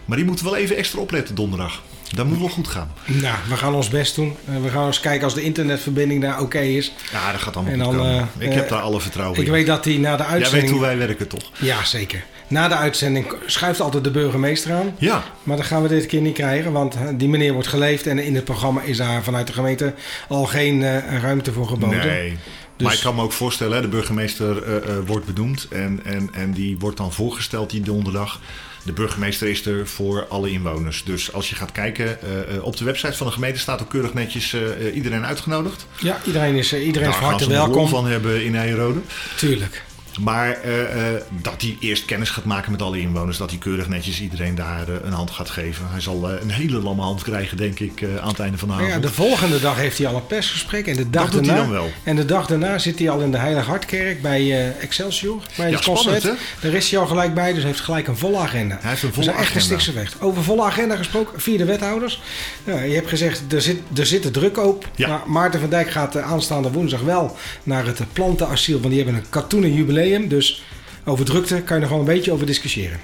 Maar 0.04 0.16
die 0.16 0.26
moeten 0.26 0.44
wel 0.44 0.56
even 0.56 0.76
extra 0.76 1.00
opletten 1.00 1.34
donderdag. 1.34 1.82
Dat 2.14 2.26
moet 2.26 2.38
wel 2.38 2.48
goed 2.48 2.68
gaan. 2.68 2.90
Nou, 3.04 3.36
we 3.48 3.56
gaan 3.56 3.74
ons 3.74 3.88
best 3.88 4.14
doen. 4.14 4.36
Eh, 4.48 4.62
we 4.62 4.68
gaan 4.68 4.86
eens 4.86 5.00
kijken 5.00 5.24
als 5.24 5.34
de 5.34 5.42
internetverbinding 5.42 6.22
daar 6.22 6.40
oké 6.40 6.58
is. 6.58 6.92
Ja, 7.12 7.32
dat 7.32 7.40
gaat 7.40 7.56
allemaal 7.56 7.72
En 7.72 7.82
goed 7.84 7.94
dan, 7.94 8.06
eh, 8.06 8.48
Ik 8.48 8.52
heb 8.52 8.64
eh, 8.64 8.70
daar 8.70 8.80
alle 8.80 9.00
vertrouwen 9.00 9.40
Ik 9.40 9.46
in. 9.46 9.52
weet 9.52 9.66
dat 9.66 9.84
hij 9.84 9.96
na 9.96 10.16
de 10.16 10.22
Jij 10.22 10.32
uitzending... 10.32 10.62
weet 10.62 10.70
hoe 10.72 10.80
wij 10.80 10.98
werken, 10.98 11.28
toch? 11.28 11.50
Ja, 11.58 11.84
zeker. 11.84 12.24
Na 12.48 12.68
de 12.68 12.74
uitzending 12.74 13.34
schuift 13.46 13.80
altijd 13.80 14.04
de 14.04 14.10
burgemeester 14.10 14.72
aan. 14.72 14.94
Ja, 14.98 15.22
Maar 15.42 15.56
dat 15.56 15.66
gaan 15.66 15.82
we 15.82 15.88
dit 15.88 16.06
keer 16.06 16.20
niet 16.20 16.34
krijgen, 16.34 16.72
want 16.72 16.96
die 17.14 17.28
meneer 17.28 17.52
wordt 17.52 17.68
geleefd 17.68 18.06
en 18.06 18.18
in 18.18 18.34
het 18.34 18.44
programma 18.44 18.82
is 18.82 18.96
daar 18.96 19.22
vanuit 19.22 19.46
de 19.46 19.52
gemeente 19.52 19.94
al 20.28 20.44
geen 20.46 21.00
ruimte 21.20 21.52
voor 21.52 21.66
geboden. 21.68 22.06
nee. 22.06 22.36
Dus- 22.80 22.88
Maar 22.88 22.96
ik 22.96 23.04
kan 23.04 23.14
me 23.14 23.22
ook 23.22 23.32
voorstellen, 23.32 23.76
hè, 23.76 23.82
de 23.82 23.88
burgemeester 23.88 24.62
eh, 24.62 24.76
eh, 24.76 24.82
wordt 25.06 25.26
benoemd 25.26 25.66
en, 25.70 26.00
en, 26.04 26.28
en 26.32 26.52
die 26.52 26.78
wordt 26.78 26.96
dan 26.96 27.12
voorgesteld 27.12 27.70
die 27.70 27.80
donderdag. 27.80 28.40
De 28.82 28.92
burgemeester 28.92 29.48
is 29.48 29.66
er 29.66 29.86
voor 29.86 30.26
alle 30.28 30.50
inwoners. 30.50 31.04
Dus 31.04 31.32
als 31.32 31.48
je 31.48 31.54
gaat 31.54 31.72
kijken, 31.72 32.22
eh, 32.22 32.64
op 32.64 32.76
de 32.76 32.84
website 32.84 33.16
van 33.16 33.26
de 33.26 33.32
gemeente 33.32 33.58
staat 33.58 33.82
ook 33.82 33.88
keurig 33.88 34.14
netjes 34.14 34.56
iedereen 34.94 35.26
uitgenodigd. 35.26 35.86
Ja, 35.98 36.20
iedereen 36.26 36.54
is, 36.54 36.72
iedereen 36.72 37.08
van 37.08 37.18
gaan 37.18 37.28
harte 37.28 37.48
welkom. 37.48 37.88
van 37.88 38.06
hebben 38.06 38.44
in 38.44 38.56
Eierode. 38.56 39.00
Tuurlijk. 39.36 39.82
Maar 40.22 40.50
eh, 40.50 41.14
eh, 41.14 41.22
dat 41.42 41.54
hij 41.62 41.76
eerst 41.80 42.04
kennis 42.04 42.30
gaat 42.30 42.44
maken 42.44 42.70
met 42.70 42.82
alle 42.82 43.00
inwoners. 43.00 43.36
Dat 43.36 43.50
hij 43.50 43.58
keurig 43.58 43.88
netjes 43.88 44.20
iedereen 44.20 44.54
daar 44.54 44.88
eh, 44.88 44.94
een 45.04 45.12
hand 45.12 45.30
gaat 45.30 45.50
geven. 45.50 45.86
Hij 45.90 46.00
zal 46.00 46.30
een 46.30 46.50
hele 46.50 46.78
lamme 46.80 47.02
hand 47.02 47.22
krijgen, 47.22 47.56
denk 47.56 47.78
ik, 47.80 48.04
aan 48.20 48.28
het 48.28 48.38
einde 48.40 48.58
van 48.58 48.68
de 48.68 48.74
avond. 48.74 48.88
ja, 48.88 48.98
de 48.98 49.12
volgende 49.12 49.60
dag 49.60 49.76
heeft 49.76 49.98
hij 49.98 50.06
al 50.06 50.14
een 50.14 50.26
persgesprek 50.26 50.86
en 50.86 50.96
de 50.96 51.10
dag 51.10 51.22
Dat 51.22 51.32
doet 51.32 51.44
daarna, 51.44 51.60
hij 51.62 51.70
dan 51.70 51.80
wel. 51.80 51.90
En 52.02 52.16
de 52.16 52.24
dag 52.24 52.46
daarna 52.46 52.78
zit 52.78 52.98
hij 52.98 53.10
al 53.10 53.20
in 53.20 53.30
de 53.30 53.38
Heilige 53.38 53.68
Hartkerk 53.68 54.22
bij 54.22 54.72
Excelsior. 54.80 55.42
Bij 55.56 55.70
Ja, 55.70 55.76
het 55.76 55.84
concert. 55.84 56.16
spannend, 56.20 56.42
Daar 56.60 56.72
is 56.72 56.90
hij 56.90 57.00
al 57.00 57.06
gelijk 57.06 57.34
bij, 57.34 57.48
dus 57.52 57.62
hij 57.62 57.70
heeft 57.70 57.84
gelijk 57.84 58.06
een 58.08 58.16
volle 58.16 58.38
agenda. 58.38 58.78
Hij 58.80 58.90
heeft 58.90 59.02
een 59.02 59.12
volle 59.12 59.26
is 59.26 59.32
echt 59.32 59.38
een 59.40 59.46
agenda. 59.46 59.64
stikse 59.64 59.92
weg. 59.92 60.14
Over 60.20 60.42
volle 60.44 60.62
agenda 60.62 60.96
gesproken, 60.96 61.40
vier 61.40 61.58
de 61.58 61.64
wethouders. 61.64 62.22
Ja, 62.64 62.80
je 62.80 62.94
hebt 62.94 63.08
gezegd, 63.08 63.52
er 63.52 63.62
zit, 63.62 63.78
er 63.96 64.06
zit 64.06 64.22
de 64.22 64.30
druk 64.30 64.58
op. 64.66 64.88
Ja. 64.94 65.08
Maar 65.08 65.20
Maarten 65.26 65.60
van 65.60 65.70
Dijk 65.70 65.90
gaat 65.90 66.16
aanstaande 66.16 66.70
woensdag 66.70 67.00
wel 67.00 67.36
naar 67.62 67.86
het 67.86 68.00
plantenasiel. 68.12 68.78
Want 68.80 68.92
die 68.94 69.02
hebben 69.02 69.20
een 69.20 69.28
katoenen 69.30 69.72
jubileum. 69.74 70.08
Dus 70.18 70.62
over 71.04 71.24
drukte 71.24 71.62
kan 71.62 71.76
je 71.76 71.80
nog 71.82 71.90
wel 71.90 71.98
een 71.98 72.04
beetje 72.04 72.32
over 72.32 72.46
discussiëren. 72.46 72.98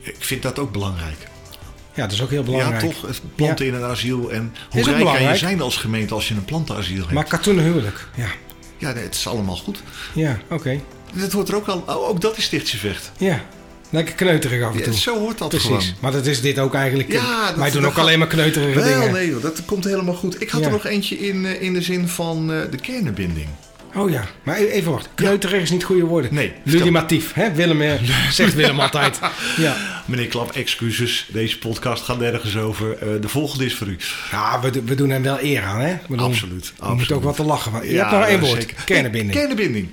Ik 0.00 0.16
vind 0.18 0.42
dat 0.42 0.58
ook 0.58 0.72
belangrijk. 0.72 1.16
Ja, 1.94 2.02
dat 2.02 2.12
is 2.12 2.22
ook 2.22 2.30
heel 2.30 2.42
belangrijk. 2.42 2.82
Ja, 2.82 2.88
toch? 2.88 3.02
Het 3.06 3.20
Planten 3.34 3.66
in 3.66 3.74
een 3.74 3.82
asiel. 3.82 4.32
En 4.32 4.54
hoe 4.70 4.80
ook 4.80 4.86
rijk 4.86 5.04
kan 5.04 5.22
je 5.22 5.36
zijn 5.36 5.60
als 5.60 5.76
gemeente 5.76 6.14
als 6.14 6.28
je 6.28 6.34
een 6.34 6.44
plantenasiel 6.44 7.00
hebt? 7.00 7.12
Maar 7.12 7.24
katoenen 7.24 7.64
huwelijk, 7.64 8.08
ja. 8.14 8.26
Ja, 8.78 8.92
nee, 8.92 9.02
het 9.02 9.14
is 9.14 9.26
allemaal 9.26 9.56
goed. 9.56 9.82
Ja, 10.14 10.38
oké. 10.50 10.80
Dat 11.14 11.32
hoort 11.32 11.48
er 11.48 11.54
ook 11.56 11.66
al. 11.66 11.82
Oh, 11.86 12.08
ook 12.08 12.20
dat 12.20 12.36
is 12.36 12.44
Stichtsevecht. 12.44 13.12
Ja, 13.18 13.44
lekker 13.90 14.14
kneuterig 14.14 14.62
af 14.64 14.72
en 14.72 14.78
Ja, 14.78 14.84
toe. 14.84 14.94
zo 14.94 15.18
hoort 15.18 15.38
dat 15.38 15.48
Precies. 15.48 15.66
gewoon. 15.68 15.82
Maar 16.00 16.12
dat 16.12 16.26
is 16.26 16.40
dit 16.40 16.58
ook 16.58 16.74
eigenlijk. 16.74 17.12
Ja, 17.12 17.46
dat- 17.48 17.56
Wij 17.56 17.70
doen 17.70 17.84
ook 17.86 17.92
gaat- 17.92 18.00
alleen 18.00 18.18
maar 18.18 18.28
kneuterige 18.28 18.80
Wel, 18.80 18.84
dingen. 19.00 19.12
nee, 19.12 19.28
joh, 19.28 19.42
dat 19.42 19.64
komt 19.64 19.84
helemaal 19.84 20.14
goed. 20.14 20.42
Ik 20.42 20.50
had 20.50 20.60
Ja. 20.60 20.66
er 20.66 20.72
nog 20.72 20.84
eentje 20.86 21.18
in, 21.18 21.46
eh, 21.46 21.62
in 21.62 21.72
de 21.72 21.82
zin 21.82 22.08
van 22.08 22.52
eh, 22.52 22.60
de 22.70 22.76
kernenbinding. 22.76 23.48
Oh 23.96 24.10
ja, 24.10 24.24
maar 24.42 24.58
e- 24.58 24.66
even 24.66 24.92
wacht. 24.92 25.08
Kneuterig 25.14 25.62
is 25.62 25.70
niet 25.70 25.84
goede 25.84 26.04
woorden. 26.04 26.34
Nee. 26.34 26.52
Ludimatief, 26.62 27.32
hè? 27.32 27.52
Willem, 27.52 27.98
zegt 28.30 28.54
Willem 28.54 28.80
altijd. 28.80 29.18
Ja. 29.56 29.76
Meneer 30.06 30.26
Klap, 30.26 30.50
excuses. 30.52 31.26
Deze 31.32 31.58
podcast 31.58 32.02
gaat 32.04 32.18
nergens 32.18 32.56
over. 32.56 32.98
Eh, 32.98 33.08
de 33.20 33.28
volgende 33.28 33.64
is 33.64 33.74
voor 33.74 33.86
u. 33.86 33.96
ja, 34.30 34.60
we, 34.60 34.82
we 34.84 34.94
doen 34.94 35.10
hem 35.10 35.22
wel 35.22 35.38
eer 35.42 35.62
aan, 35.62 35.80
hè? 35.80 35.92
We 36.08 36.16
doen- 36.16 36.26
Absoluut, 36.26 36.72
Je 36.82 36.92
moet 36.94 37.12
ook 37.12 37.22
wat 37.22 37.36
te 37.36 37.42
lachen. 37.44 37.72
Je 37.86 37.92
Ja, 37.92 37.98
hebt 38.08 38.10
nog 38.18 38.24
één 38.28 38.40
woord. 38.40 38.60
zeker. 38.62 38.76
Nee, 39.12 39.30
kernenbinding. 39.30 39.88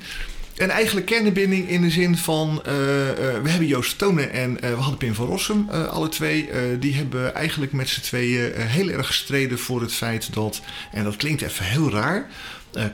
En 0.57 0.69
eigenlijk 0.69 1.05
kernenbinding 1.05 1.69
in 1.69 1.81
de 1.81 1.89
zin 1.89 2.17
van... 2.17 2.61
eh, 2.65 3.09
eh, 3.09 3.43
we 3.43 3.49
hebben 3.49 3.67
Joost 3.67 3.97
Tonen 3.97 4.31
en 4.31 4.61
eh, 4.61 4.69
we 4.69 4.75
hadden 4.75 4.97
Pim 4.97 5.13
van 5.13 5.25
Rossum, 5.25 5.69
alle 5.69 6.09
twee. 6.09 6.49
die 6.79 6.93
hebben 6.93 7.35
eigenlijk 7.35 7.71
met 7.71 7.89
z'n 7.89 8.01
tweeën 8.01 8.51
heel 8.55 8.89
erg 8.89 9.07
gestreden 9.07 9.59
voor 9.59 9.81
het 9.81 9.93
feit 9.93 10.33
dat... 10.33 10.61
En 10.91 11.03
dat 11.03 11.15
klinkt 11.15 11.41
even 11.41 11.65
heel 11.65 11.91
raar... 11.91 12.27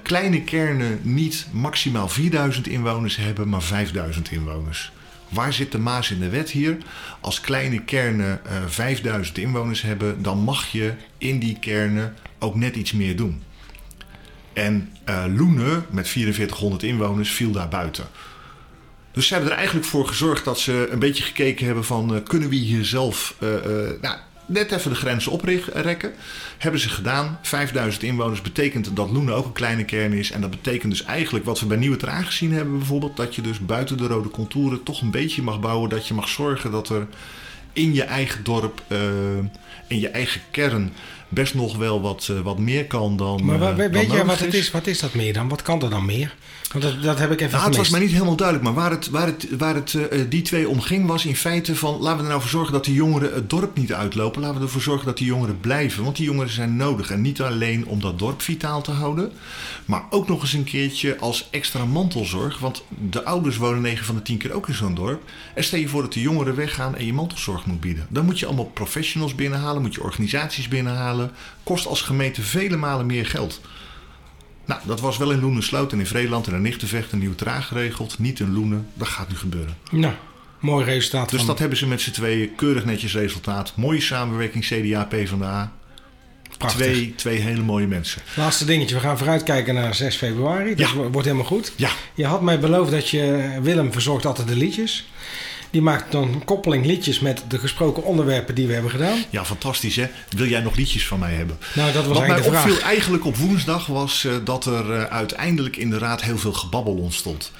kleine 0.04 0.42
kernen 0.42 1.00
niet 1.02 1.48
maximaal 1.52 2.10
4000 2.10 2.68
inwoners 2.68 3.16
hebben, 3.16 3.50
maar 3.50 3.62
5000 3.62 4.32
inwoners. 4.32 4.92
Waar 5.30 5.54
zit 5.54 5.72
de 5.72 5.78
maas 5.78 6.12
in 6.12 6.20
de 6.20 6.30
wet 6.30 6.50
hier? 6.50 6.78
Als 7.20 7.42
kleine 7.42 7.84
kernen 7.84 8.46
eh 8.46 8.56
5000 8.68 9.38
inwoners 9.38 9.82
hebben, 9.82 10.22
dan 10.24 10.38
mag 10.38 10.72
je 10.72 10.94
in 11.18 11.40
die 11.40 11.58
kernen 11.60 12.16
ook 12.40 12.56
net 12.56 12.76
iets 12.76 12.92
meer 12.92 13.16
doen. 13.16 13.44
En 14.58 14.90
eh 15.04 15.24
Loenen, 15.36 15.86
met 15.90 16.08
4400 16.08 16.84
inwoners, 16.84 17.32
viel 17.32 17.52
daar 17.52 17.68
buiten. 17.68 18.08
Dus 19.12 19.28
ze 19.28 19.34
hebben 19.34 19.52
er 19.52 19.58
eigenlijk 19.58 19.88
voor 19.88 20.08
gezorgd 20.08 20.46
dat 20.46 20.60
ze 20.60 20.88
een 20.92 21.00
beetje 21.00 21.24
gekeken 21.24 21.66
hebben 21.66 21.86
van... 21.86 22.16
eh, 22.16 22.24
kunnen 22.24 22.50
we 22.50 22.56
hier 22.56 22.86
zelf 22.86 23.36
eh, 23.40 23.50
nou, 24.02 24.18
net 24.46 24.72
even 24.72 24.92
de 24.92 24.98
grenzen 24.98 25.32
oprekken? 25.32 26.14
Hebben 26.58 26.82
ze 26.82 26.90
gedaan. 26.90 27.40
5000 27.42 28.04
inwoners 28.04 28.42
betekent 28.42 28.96
dat 28.96 29.10
Loenen 29.10 29.36
ook 29.36 29.46
een 29.46 29.52
kleine 29.52 29.86
kern 29.86 30.14
is. 30.14 30.32
En 30.32 30.42
dat 30.42 30.50
betekent 30.50 30.92
dus 30.92 31.04
eigenlijk 31.04 31.46
wat 31.46 31.60
we 31.60 31.66
bij 31.66 31.78
Nieuwe 31.78 31.98
Traan 31.98 32.26
gezien 32.26 32.54
hebben 32.54 32.78
bijvoorbeeld... 32.78 33.18
dat 33.18 33.36
je 33.36 33.42
dus 33.42 33.60
buiten 33.60 33.98
de 33.98 34.08
rode 34.08 34.30
contouren 34.30 34.84
toch 34.84 35.02
een 35.02 35.12
beetje 35.12 35.42
mag 35.42 35.60
bouwen. 35.60 35.90
Dat 35.90 36.08
je 36.08 36.14
mag 36.14 36.28
zorgen 36.28 36.72
dat 36.72 36.90
er 36.90 37.08
in 37.74 37.94
je 37.94 38.04
eigen 38.04 38.44
dorp, 38.44 38.82
in 39.88 40.00
je 40.00 40.10
eigen 40.10 40.42
kern... 40.52 40.94
best 41.30 41.54
nog 41.54 41.78
wel 41.78 42.02
wat, 42.02 42.28
eh, 42.32 42.40
wat 42.40 42.60
meer 42.60 42.86
kan 42.86 43.18
dan 43.18 43.46
Maar 43.46 43.62
eh, 43.62 43.76
weet 43.76 43.94
jij 43.94 44.08
nodig 44.08 44.26
wat 44.26 44.40
het 44.40 44.54
is? 44.54 44.72
Wat 44.72 44.88
is 44.88 45.00
dat 45.00 45.14
meer 45.14 45.34
dan? 45.34 45.50
Wat 45.50 45.62
kan 45.62 45.82
er 45.82 45.90
dan 45.90 46.06
meer? 46.06 46.36
Want 46.72 46.84
dat, 46.84 47.04
dat 47.04 47.20
heb 47.20 47.32
ik 47.32 47.42
even 47.42 47.54
Nou, 47.54 47.68
het 47.68 47.78
was 47.78 47.90
mij 47.90 48.00
niet 48.00 48.12
helemaal 48.12 48.36
duidelijk, 48.36 48.68
maar 48.68 48.76
waar 48.84 48.92
het, 48.92 49.10
waar 49.10 49.26
het, 49.26 49.48
waar 49.58 49.76
het 49.76 49.94
eh, 49.94 50.20
die 50.30 50.42
twee 50.42 50.70
om 50.70 50.82
ging 50.82 51.08
was 51.08 51.26
in 51.26 51.36
feite 51.36 51.76
van... 51.76 52.00
laten 52.00 52.18
we 52.18 52.24
er 52.24 52.30
nou 52.30 52.42
voor 52.42 52.50
zorgen 52.50 52.74
dat 52.74 52.86
die 52.86 52.94
jongeren 52.94 53.34
het 53.34 53.50
dorp 53.50 53.78
niet 53.78 53.94
uitlopen. 53.94 54.42
Laten 54.42 54.58
we 54.58 54.64
ervoor 54.64 54.82
zorgen 54.82 55.06
dat 55.06 55.18
die 55.18 55.28
jongeren 55.28 55.60
blijven. 55.60 56.04
Want 56.04 56.16
die 56.16 56.26
jongeren 56.26 56.52
zijn 56.52 56.76
nodig. 56.76 57.12
En 57.12 57.22
niet 57.22 57.42
alleen 57.42 57.86
om 57.86 58.02
dat 58.02 58.20
dorp 58.20 58.42
vitaal 58.42 58.82
te 58.82 58.92
houden... 58.92 59.32
maar 59.86 60.04
ook 60.10 60.28
nog 60.28 60.42
eens 60.42 60.54
een 60.54 60.64
keertje 60.64 61.18
als 61.20 61.48
extra 61.52 61.86
mantelzorg. 61.86 62.60
Want 62.60 62.84
de 63.10 63.24
ouders 63.24 63.58
wonen 63.58 63.82
9 63.82 64.06
van 64.06 64.16
de 64.16 64.22
10 64.22 64.38
keer 64.38 64.54
ook 64.54 64.68
in 64.68 64.74
zo'n 64.74 64.96
dorp. 64.96 65.22
En 65.54 65.64
stel 65.64 65.80
je 65.80 65.88
voor 65.88 66.02
dat 66.02 66.14
de 66.14 66.22
jongeren 66.22 66.56
weggaan 66.56 66.96
en 66.96 67.06
je 67.06 67.14
mantelzorg 67.14 67.66
moet 67.66 67.80
bieden. 67.80 68.06
Dan 68.10 68.26
moet 68.26 68.40
je 68.40 68.46
allemaal 68.46 68.72
professionals 68.74 69.36
binnenhalen, 69.36 69.82
moet 69.82 69.94
je 69.94 70.04
organisaties 70.04 70.68
binnenhalen. 70.68 71.17
Kost 71.64 71.86
als 71.86 72.02
gemeente 72.02 72.42
vele 72.42 72.78
malen 72.78 73.06
meer 73.06 73.26
geld. 73.26 73.62
Nou, 74.66 74.82
dat 74.86 75.00
was 75.00 75.18
wel 75.18 75.32
in 75.32 75.40
Loenen-Sloot 75.40 75.92
en 75.92 76.00
in 76.00 76.06
Vreeland 76.08 76.48
en 76.48 76.54
in 76.54 76.62
Nichtenvecht 76.62 77.12
en 77.12 77.20
Nieuw-Traag 77.20 77.68
geregeld. 77.68 78.20
Niet 78.20 78.40
in 78.40 78.54
Loenen. 78.54 78.88
Dat 78.94 79.08
gaat 79.08 79.30
nu 79.30 79.36
gebeuren. 79.36 79.78
Nou, 79.92 80.14
mooi 80.60 80.86
resultaat. 80.86 81.30
Dus 81.30 81.38
van- 81.40 81.48
dat 81.48 81.60
hebben 81.60 81.78
ze 81.78 81.88
met 81.88 82.02
z'n 82.02 82.12
tweeën 82.12 82.56
keurig 82.56 82.86
netjes 82.86 83.14
resultaat. 83.14 83.74
Mooie 83.76 84.02
samenwerking 84.02 84.64
CDA, 84.66 85.04
PvdA. 85.04 85.72
Prachtig. 86.58 86.86
Twee, 86.86 87.14
twee 87.16 87.40
hele 87.40 87.62
mooie 87.62 87.88
mensen. 87.88 88.22
Laatste 88.36 88.66
dingetje. 88.66 88.96
We 88.96 89.02
gaan 89.02 89.18
vooruitkijken 89.18 89.74
naar 89.74 89.96
6 89.96 90.16
februari. 90.16 90.76
Dat 90.76 90.90
Ja. 90.90 90.96
wo- 90.96 91.10
wordt 91.10 91.28
helemaal 91.28 91.48
goed. 91.48 91.74
Ja, 91.76 91.90
Je 92.14 92.26
had 92.26 92.42
mij 92.42 92.60
beloofd 92.60 92.92
dat 92.92 93.10
je... 93.10 93.50
Willem 93.62 93.92
verzorgt 93.92 94.26
altijd 94.26 94.48
de 94.48 94.56
liedjes. 94.56 95.08
Die 95.70 95.82
maakt 95.82 96.12
dan 96.12 96.24
een 96.24 96.44
koppeling 96.46 96.86
liedjes 96.86 97.20
met 97.20 97.44
de 97.48 97.60
gesproken 97.60 98.04
onderwerpen 98.04 98.56
die 98.56 98.68
we 98.68 98.74
hebben 98.74 98.92
gedaan. 98.92 99.18
ja, 99.30 99.46
fantastisch 99.46 99.96
hè. 99.96 100.08
Wil 100.30 100.48
jij 100.48 100.60
nog 100.62 100.76
liedjes 100.76 101.08
van 101.08 101.20
mij 101.20 101.34
hebben? 101.34 101.58
Nou, 101.76 101.92
dat 101.92 102.06
was 102.06 102.18
Wat 102.18 102.28
mij 102.28 102.44
vraag. 102.44 102.64
opviel 102.66 102.82
eigenlijk 102.82 103.26
op 103.26 103.36
woensdag 103.38 103.86
was 103.86 104.26
eh, 104.26 104.32
dat 104.44 104.66
er 104.66 104.94
eh, 104.94 105.04
uiteindelijk 105.04 105.76
in 105.78 105.90
de 105.90 105.98
raad 105.98 106.22
heel 106.22 106.38
veel 106.38 106.54
gebabbel 106.54 106.94
ontstond. 106.94 107.52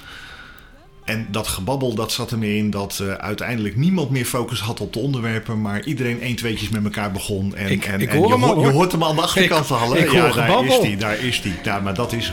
En 1.04 1.26
dat 1.30 1.48
gebabbel 1.48 1.94
dat 1.94 2.12
zat 2.12 2.30
ermee 2.30 2.56
in 2.56 2.70
dat 2.70 2.98
eh, 3.02 3.12
uiteindelijk 3.12 3.76
niemand 3.76 4.10
meer 4.10 4.24
focus 4.24 4.60
had 4.60 4.80
op 4.80 4.92
de 4.92 4.98
onderwerpen, 4.98 5.60
maar 5.60 5.84
iedereen 5.84 6.20
één 6.20 6.36
tweetjes 6.36 6.68
met 6.68 6.84
elkaar 6.84 7.12
begon. 7.12 7.56
En, 7.56 7.70
Ik- 7.70 7.84
en, 7.86 8.00
ik 8.00 8.10
en 8.10 8.16
hoor 8.16 8.26
je, 8.26 8.32
hem 8.32 8.44
al, 8.44 8.54
je 8.58 8.64
hoor. 8.64 8.72
hoort 8.72 8.92
hem 8.92 9.04
aan 9.04 9.16
de 9.16 9.22
achterkant 9.22 9.66
hoor 9.68 9.98
Ja, 9.98 10.12
daar 10.12 10.32
gebabbel. 10.32 10.80
is 10.80 10.86
hij, 10.86 10.96
daar 10.96 11.18
is 11.18 11.40
hij. 11.40 11.52
Ja, 11.64 11.80
maar 11.80 11.94
dat 11.94 12.12
is 12.12 12.32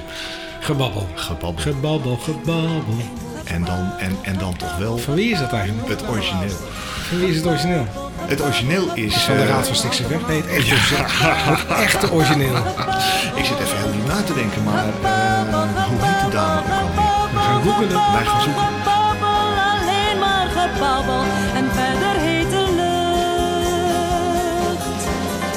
Gebabbel. 0.59 1.07
gebabbel. 1.15 1.61
Gebabbel, 1.61 2.15
gebabbel. 2.17 2.83
En 3.45 3.63
dan, 3.63 3.91
en, 3.99 4.17
en 4.21 4.37
dan 4.37 4.55
toch 4.57 4.77
wel 4.77 4.97
Van 4.97 5.13
wie 5.13 5.31
is 5.31 5.39
dat 5.39 5.51
eigenlijk? 5.51 5.87
het 5.87 6.07
origineel. 6.09 6.55
Van 7.09 7.17
wie 7.19 7.29
is 7.29 7.35
het 7.35 7.45
origineel? 7.45 7.85
Het 8.25 8.41
origineel 8.41 8.93
is... 8.93 9.13
Van 9.23 9.35
de 9.35 9.41
eh, 9.41 9.47
Raad 9.49 9.65
van 9.67 9.75
Stikse 9.75 10.07
Weg? 10.07 10.27
Nee, 10.27 10.41
het 10.41 10.47
echte, 10.49 10.95
het 10.95 11.79
echte 11.79 12.11
origineel. 12.11 12.55
ik 13.39 13.45
zit 13.45 13.59
even 13.59 13.77
heel 13.77 13.91
diep 13.91 14.07
na 14.07 14.21
te 14.21 14.33
denken, 14.33 14.63
maar 14.63 14.85
eh, 14.85 14.91
hoe 15.89 15.97
heet 16.01 16.25
de 16.25 16.29
dame 16.37 16.59
ook 16.59 16.67
alweer? 16.67 17.33
We 17.33 17.39
gaan 17.39 17.61
googelen. 17.63 18.11
Wij 18.13 18.25
gaan 18.25 18.41
zoeken. 18.41 18.63
Gebabbel, 18.63 19.49
alleen 19.71 20.17
maar 20.19 20.47
gebabbel 20.57 21.23
en 21.59 21.65
verder 21.77 22.15
hete 22.27 22.63
lucht. 22.79 24.05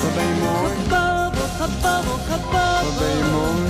Wat 0.03 0.15
ben 0.15 0.27
je 0.31 0.37
mooi, 0.45 0.73
Gebabbel, 0.83 1.47
gebabbel, 1.61 2.19
gebabbel. 2.31 2.85
wat 2.85 2.99
ben 2.99 3.15
je 3.21 3.27
mooi. 3.37 3.63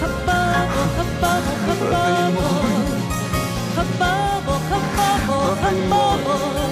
Gebabbel, 0.00 0.86
gebabbel, 0.98 1.56
gebabbel. 1.66 2.42
Gebabbel, 2.48 2.83
gebabbel, 5.54 6.18
gebabbel. 6.18 6.63